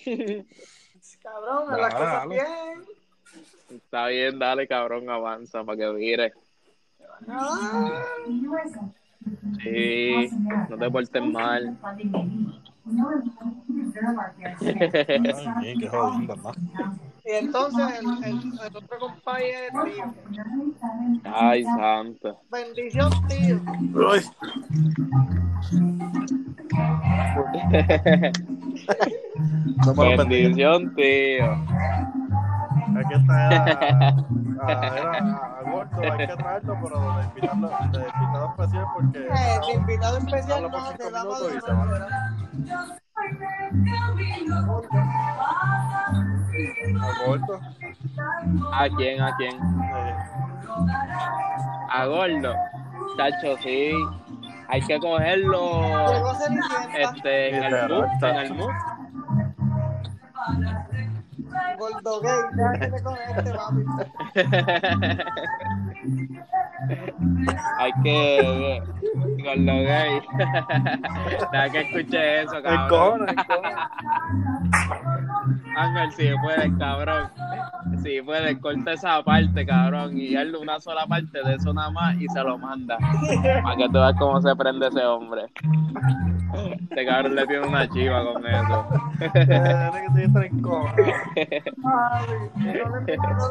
[1.22, 2.84] Cabrón, las cosas bien.
[3.70, 6.32] Está bien, dale, cabrón, avanza para que vire.
[9.62, 10.30] Sí,
[10.68, 11.78] no te portes mal.
[17.24, 20.14] Y entonces el, el, el otro compay es tío.
[21.24, 22.40] Ay, santo.
[22.50, 23.60] Bendición, tío.
[23.94, 24.20] Uy,
[29.86, 30.42] no me lo perdí.
[30.42, 31.56] Bendición, tío.
[32.96, 37.98] Hay que traer a, a, era a Gordo, hay que traerlo, pero de invitado, de
[37.98, 41.60] invitado especial porque Eh, de invitado especial por no, te damos de
[47.00, 47.60] a Gordo.
[48.72, 49.22] ¿A quién?
[49.22, 49.54] ¿A quién?
[49.54, 50.16] Eh,
[51.90, 52.54] A Gordo.
[53.16, 53.92] Tacho, sí.
[54.68, 55.82] Hay que cogerlo
[56.96, 58.70] este, en el mood, en el mood.
[61.78, 63.84] Gordo gay, ya que te coge este papi.
[67.78, 68.82] Hay que.
[69.44, 70.20] Gordo gay.
[71.52, 72.88] Deja que escuche eso, el cabrón.
[72.88, 73.76] cojones, el cojones.
[75.76, 77.30] Ángel, si puedes, cabrón.
[78.02, 82.14] Si puedes, corta esa parte, cabrón, y hazle una sola parte de eso nada más
[82.20, 82.96] y se lo manda.
[83.62, 85.46] Para que tú veas cómo se prende ese hombre.
[86.90, 88.86] Este cabrón le tiene una chiva con eso.
[88.90, 89.26] No
[92.26, 92.88] le, le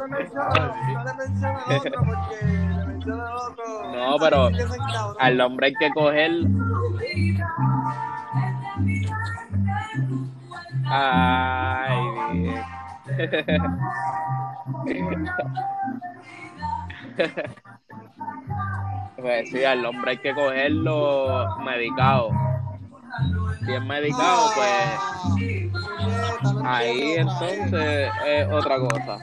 [0.08, 0.96] menciona, le
[1.46, 3.66] al otro porque le menciona al otro.
[3.94, 4.50] No, pero.
[5.20, 6.32] Al hombre hay que coger.
[10.92, 11.98] Ay,
[12.34, 12.64] bien.
[19.18, 22.32] Pues sí, al hombre hay que cogerlo medicado.
[23.62, 25.00] Bien medicado, pues
[26.64, 29.18] Ah, ahí entonces es otra cosa.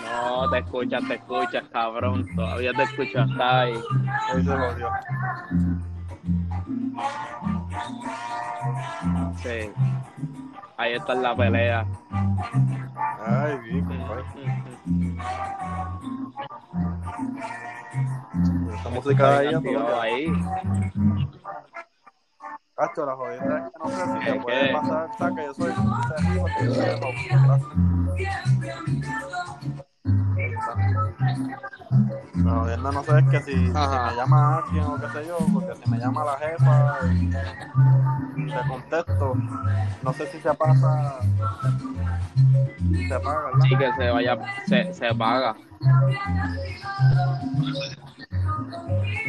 [0.00, 2.26] No, te escuchas, te escuchas, cabrón.
[2.34, 3.74] Todavía te escuchas, está ahí.
[9.42, 9.70] Sí.
[10.76, 11.86] Ahí está la pelea.
[13.26, 14.24] Ay, bien, compadre.
[18.76, 20.02] Esta música de ella Tío, todavía.
[20.02, 20.26] ahí.
[22.76, 26.44] Cacho, la jodida es que no sé si te puede pasar, que yo soy arriba,
[26.58, 26.90] que yo soy
[32.34, 35.74] La jodienda no sé es que si, me llama alguien o qué sé yo, porque
[35.82, 36.98] si me llama la jefa
[38.36, 39.34] y, le contesto,
[40.02, 41.18] no sé si se pasa,
[43.08, 43.60] se apaga, ¿verdad?
[43.62, 45.56] Sí, que se vaya, se, se paga.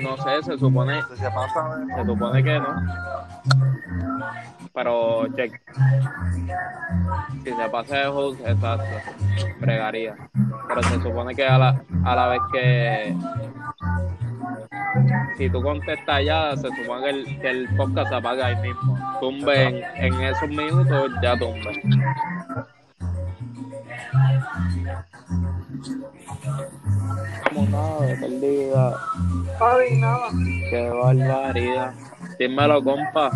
[0.01, 2.67] No sé, se supone, se pasa, se supone que no.
[4.73, 5.59] Pero, check.
[7.43, 8.85] Si se pasa de host, exacto.
[9.59, 10.15] Bregaría.
[10.67, 13.17] Pero se supone que a la, a la vez que.
[15.37, 19.17] Si tú contestas ya, se supone que el, que el podcast se apaga ahí mismo.
[19.19, 19.63] Tumbe
[19.95, 21.81] en, en esos minutos, ya tumbe.
[27.53, 28.97] Como nada, perdida.
[29.59, 30.29] Nada.
[30.69, 31.93] Qué barbaridad.
[32.37, 33.31] Dímelo, compa.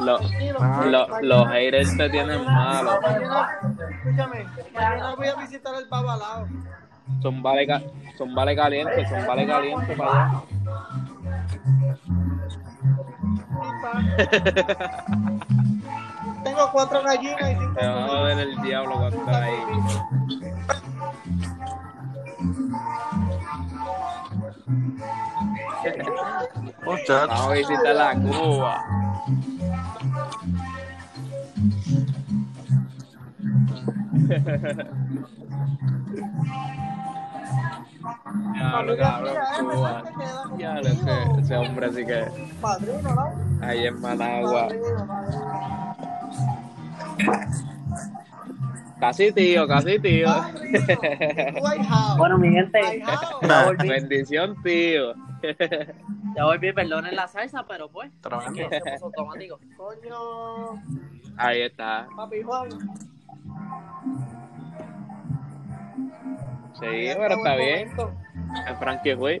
[0.00, 0.20] Los,
[0.86, 2.98] los, los haters te tienen malo.
[3.90, 6.48] Escúchame, mañana voy a visitar el babalao.
[7.22, 7.66] Son vale,
[8.16, 10.42] son vale caliente, son vale caliente para allá.
[16.44, 19.54] Tengo cuatro gallinas y cinco Te va a joder el diablo cuando estás ahí.
[26.84, 27.28] Muchachos.
[27.28, 28.84] Vamos a visitar la Cuba.
[38.54, 40.02] Ya lo cabrón, Cuba.
[40.58, 42.26] Ya lo ese, ese hombre así que
[42.60, 43.32] Padrino, ¿no?
[43.66, 44.68] ahí en Managua.
[44.68, 45.68] Padrino, padrino.
[49.00, 50.28] Casi tío, casi tío.
[52.16, 52.80] Bueno, mi gente,
[53.42, 55.14] ya volví, Bendición, tío.
[56.36, 58.10] ya volví, perdonen la salsa, pero pues,
[58.54, 59.60] que se puso automático.
[59.76, 60.82] Coño,
[61.36, 62.08] Ahí está.
[62.16, 62.68] papi Juan.
[66.80, 67.90] Sí, Ya pero está bien.
[68.66, 69.40] El Frankie fue.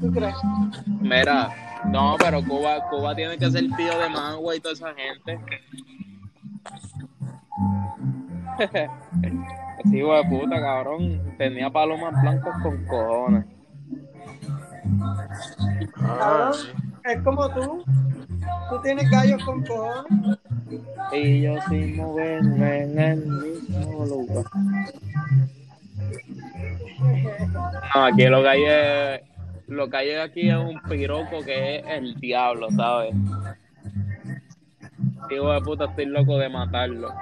[0.00, 0.34] ¿Tú crees?
[1.00, 1.50] Mira,
[1.86, 5.40] no, pero Cuba, Cuba tiene que ser tío de Mangua y toda esa gente.
[9.84, 11.34] Ese hijo de puta, cabrón.
[11.38, 13.44] Tenía palomas blancas con cojones.
[15.94, 16.52] Cabrón,
[17.04, 17.84] es como tú.
[18.68, 20.38] Tú tienes gallos con cojones.
[21.12, 24.44] Y yo sin moverme en el mismo lugar.
[27.94, 29.22] No, aquí lo que hay es,
[29.70, 33.14] lo que hay aquí es un piroco que es el diablo, ¿sabes?
[35.30, 37.14] Hijo de puta, estoy loco de matarlo.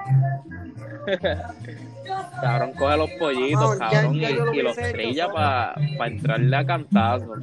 [2.41, 5.75] cabrón, coge los pollitos, cabrón, ya y, yo lo y los trilla para
[6.07, 7.35] entrarle a cantazo.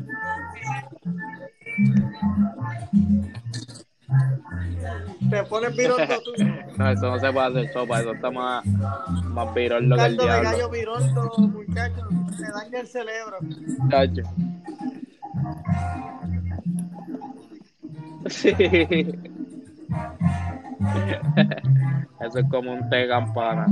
[5.29, 6.31] Te pones virondo tú.
[6.77, 10.49] No, eso no se puede hacer sopa, eso está más, más pirolo que el diablo.
[10.49, 12.07] gallo virondo, muchachos.
[12.37, 13.37] Te daña el cerebro.
[18.27, 18.49] Sí.
[22.19, 23.67] Eso es como un té de campana.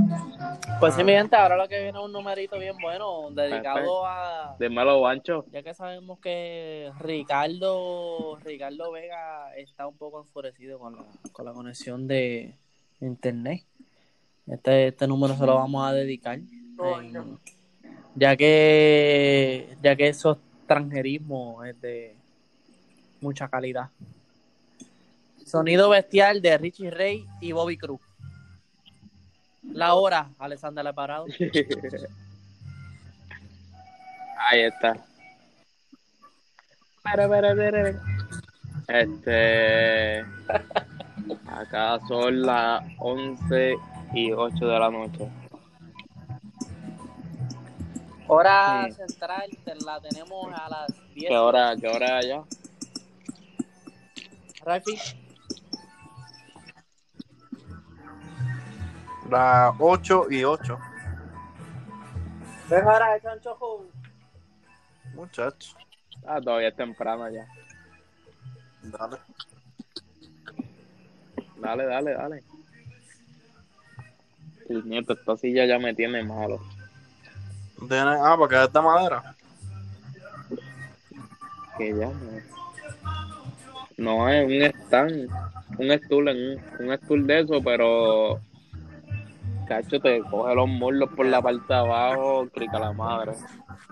[0.78, 4.54] Pues sí, mi gente, ahora lo que viene es un numerito bien bueno, dedicado a...
[4.60, 5.44] Dímelo, Bancho.
[5.50, 11.52] Ya que sabemos que Ricardo Ricardo Vega está un poco enfurecido con la, con la
[11.52, 12.54] conexión de
[13.00, 13.62] internet.
[14.46, 16.38] Este, este número se lo vamos a dedicar.
[16.38, 17.38] en-
[18.16, 22.16] ya que ya que eso extranjerismo es de
[23.20, 23.90] mucha calidad.
[25.44, 28.00] Sonido bestial de Richie Ray y Bobby Cruz.
[29.62, 31.26] La hora, Alexander Leparado.
[34.50, 34.96] Ahí está.
[38.88, 40.20] Este.
[41.46, 43.76] Acá son las 11
[44.14, 45.30] y 8 de la noche.
[48.26, 48.92] Hora Sí.
[48.96, 51.28] central te la tenemos a las 10.
[51.28, 52.42] ¿Qué hora, qué hora allá?
[54.64, 54.96] Rafi,
[59.30, 60.78] Las 8 y 8.
[62.68, 63.86] ves ahora el chanchojo.
[65.14, 65.76] Muchachos.
[66.26, 67.46] Ah, todavía es temprano ya.
[68.82, 69.16] Dale.
[71.56, 72.44] Dale, dale, dale.
[74.68, 76.60] El nieto, esta silla ya me tiene malo.
[77.78, 79.34] Tiene- Ah, porque es de madera.
[81.76, 82.14] Que ya no.
[83.96, 85.28] No es un stand,
[85.78, 88.40] un stool, en un, un stool de eso, pero.
[89.68, 93.32] Cacho, te coge los muslos por la parte de abajo, crica la madre.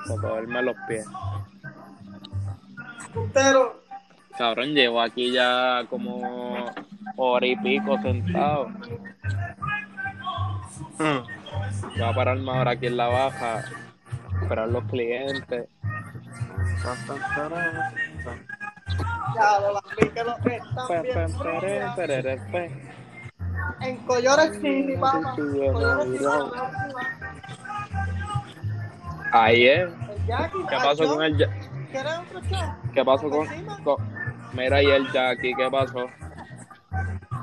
[0.07, 1.07] Para cogerme los pies.
[3.33, 3.83] Pero,
[4.37, 6.67] Cabrón, llevo aquí ya como
[7.17, 8.69] hora y pico sentado.
[10.99, 11.42] Mm.
[11.83, 13.65] Voy a pararme ahora aquí en la baja,
[14.41, 15.69] esperar los clientes.
[23.81, 25.35] En Collores sí, papá.
[29.33, 29.91] Ahí es.
[30.27, 31.69] ¿Qué pasó con el Jackie?
[32.95, 33.47] ¿Qué pasó con,
[33.85, 33.97] con...
[34.53, 35.55] Mira, y el Jackie?
[35.55, 36.07] ¿Qué pasó?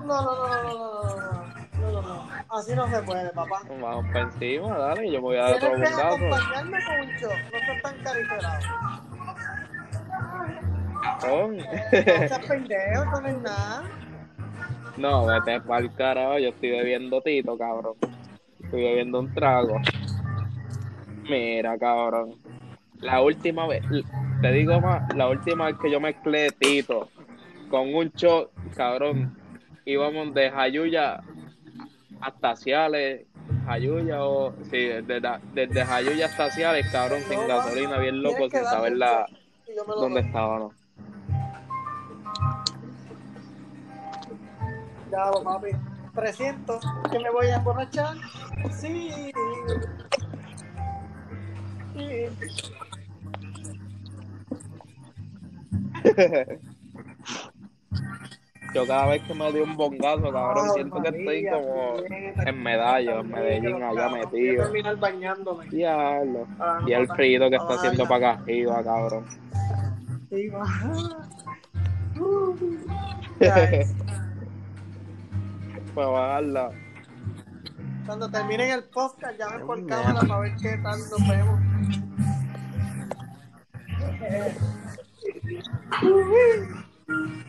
[0.05, 1.28] No, no, no, no, no.
[2.52, 3.62] Así no se puede, papá.
[3.80, 7.32] Vamos para encima, dale, yo me voy a dar otro que acompañarme con un shot.
[7.32, 8.60] No seas tan caricerado.
[11.22, 11.58] Cabrón.
[11.58, 11.64] No
[12.28, 13.84] seas pendejo, no es nada.
[14.97, 17.93] No, vete pa'l carajo, yo estoy bebiendo tito, cabrón.
[18.64, 19.80] Estoy bebiendo un trago.
[21.30, 22.34] Mira, cabrón.
[22.95, 23.84] La última vez,
[24.41, 27.10] te digo más, la última vez que yo mezclé tito
[27.70, 29.38] con un shot, cabrón,
[29.86, 31.22] íbamos de Jayuya
[32.22, 33.26] hasta Ciales,
[33.65, 35.22] Jayuya o, sí, desde,
[35.53, 39.26] desde Jayuya hasta Ciales, cabrón, sin gasolina, bien loco, sin saber la,
[39.88, 40.28] dónde doy.
[40.28, 40.76] estábamos.
[45.11, 45.70] Ya, papi.
[46.15, 46.86] 300.
[47.11, 48.17] ¿Que me voy a emborrachar?
[48.72, 49.32] Sí.
[51.95, 52.26] Sí.
[58.74, 61.95] Yo cada vez que me doy un bongazo, cabrón, siento que estoy como
[62.45, 64.63] en medallo, en Medellín, allá Voy a metido.
[64.63, 65.65] terminar bañándome.
[65.70, 66.47] Diablo.
[66.59, 69.26] Ah, Y el frío que está haciendo para acá arriba, cabrón.
[70.30, 70.49] Sí,
[75.95, 76.72] Para bajarla.
[78.05, 81.59] Cuando terminen el podcast, llamen por cámara para ver qué tal nos vemos.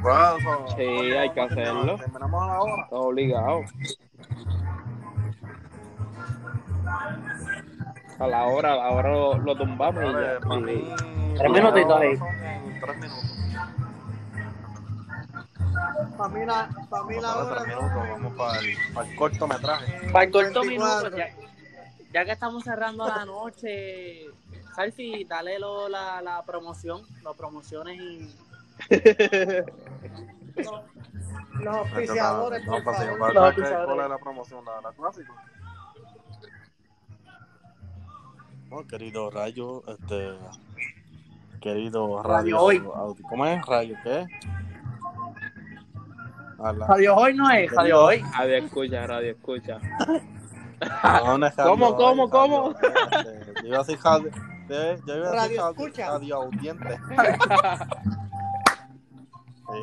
[0.00, 0.82] Bueno, eso- Sí,
[1.12, 1.96] hay que hacerlo.
[1.96, 2.82] Terminamos a la hora.
[2.84, 3.60] Está obligado.
[8.20, 10.38] A la hora, a la hora lo, lo tumbamos y ya.
[10.56, 10.94] Y- mí,
[11.36, 12.18] Tres minutitos ahí.
[12.80, 13.24] Tres minutos.
[16.16, 18.08] Para mí la, pa' mí la hora tres minutos.
[18.10, 20.10] Vamos para el, para el cortometraje.
[20.12, 21.10] Para el corto 24.
[21.10, 21.28] minuto, ya,
[22.12, 24.26] ya que estamos cerrando la noche,
[24.74, 28.34] Salfi, dale lo- la, la promoción, las promociones y
[31.60, 33.18] Los auspiciadores, No, por para favor.
[33.18, 33.94] para- Los para- auspiciadores.
[33.94, 34.64] ¿Cuál es la promoción?
[34.64, 35.32] ¿La, la clásica?
[38.70, 40.32] No, querido Rayo, este.
[41.60, 42.56] Querido Radio.
[42.56, 42.82] Radio Hoy.
[43.28, 43.66] ¿Cómo es?
[43.66, 44.26] Radio, ¿qué?
[46.58, 48.22] La- Radio Hoy no es, Radio Hoy.
[48.36, 49.78] Radio escucha, radio escucha.
[51.24, 52.70] No, no es Radio ¿Cómo, Hoy, cómo, Radio cómo?
[52.70, 54.30] Este, Yo iba a decir radio.
[54.30, 54.36] Yo
[54.68, 56.10] yo iba a decir Radio radio, escucha.
[56.10, 56.98] radio audiente.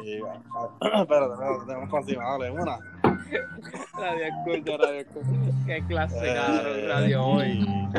[0.04, 0.20] Sí.
[0.82, 2.78] Espérate, espérate, tenemos para encima, dale, una.
[3.98, 5.66] Radio escucha, radio escucha.
[5.66, 7.90] Qué clase, Eh, radio hoy.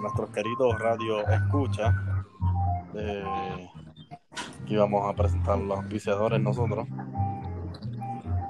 [0.00, 1.94] nuestros queridos radio escucha.
[2.94, 3.68] Eh,
[4.62, 6.86] aquí vamos a presentar los auspiciadores nosotros.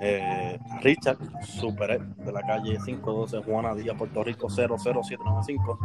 [0.01, 5.79] Eh, Richard Superet de la calle 512 Juana Díaz, Puerto Rico 00795.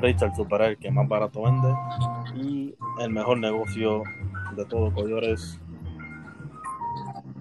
[0.00, 1.72] Richard Superet, que más barato vende
[2.34, 4.02] y el mejor negocio
[4.56, 5.58] de todo Collores.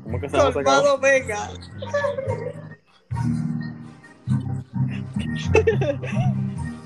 [0.04, 0.54] ¿Cómo que se llama?
[0.54, 1.50] Colmado Vega.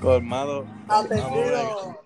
[0.00, 0.66] Colmado.
[0.88, 2.02] Atendido.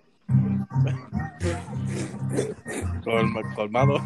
[3.05, 4.01] Colma- colmado,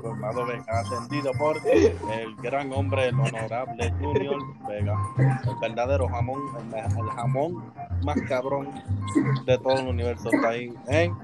[0.00, 4.38] colmado Vega, atendido por el gran hombre, el honorable Junior
[4.68, 6.42] Vega, el verdadero jamón,
[6.74, 7.72] el, jamón
[8.04, 8.68] más cabrón
[9.46, 10.30] de todo el universo.
[10.32, 11.16] Está ahí en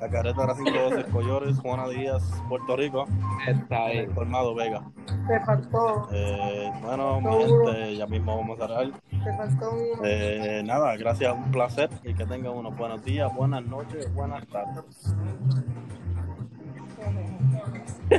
[0.00, 3.06] la carretera 512 Collores, Juana Díaz, Puerto Rico,
[3.46, 3.98] Está ahí.
[3.98, 4.82] el colmado Vega.
[5.26, 6.08] Te faltó.
[6.12, 8.90] Eh, bueno, mi gente, ya mismo vamos a cerrar.
[9.10, 10.02] Te faltó uno.
[10.04, 15.14] Eh, nada, gracias, un placer y que tengan unos buenos días, buenas noches, buenas tardes.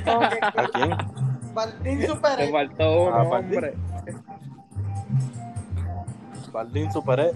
[0.05, 0.97] ¿A quién?
[1.53, 2.51] Martín Te Super.
[2.51, 3.73] faltó uno, Ah, hombre.
[6.51, 7.31] Baldín Superé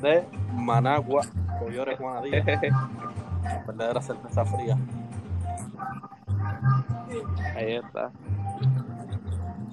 [0.00, 1.22] de Managua,
[1.60, 2.44] Collores Juana Díaz,
[3.66, 4.76] verdadera cerveza fría.
[7.56, 8.10] Ahí está.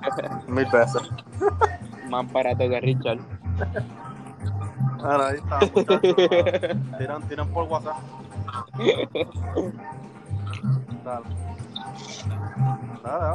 [0.47, 1.01] Mil veces.
[2.09, 3.19] Más barato que Richard.
[5.03, 6.15] Ahora ahí está, muchachos.
[6.97, 7.97] Tiran, tiran por WhatsApp.
[11.03, 11.25] Dale.
[13.03, 13.33] Dale,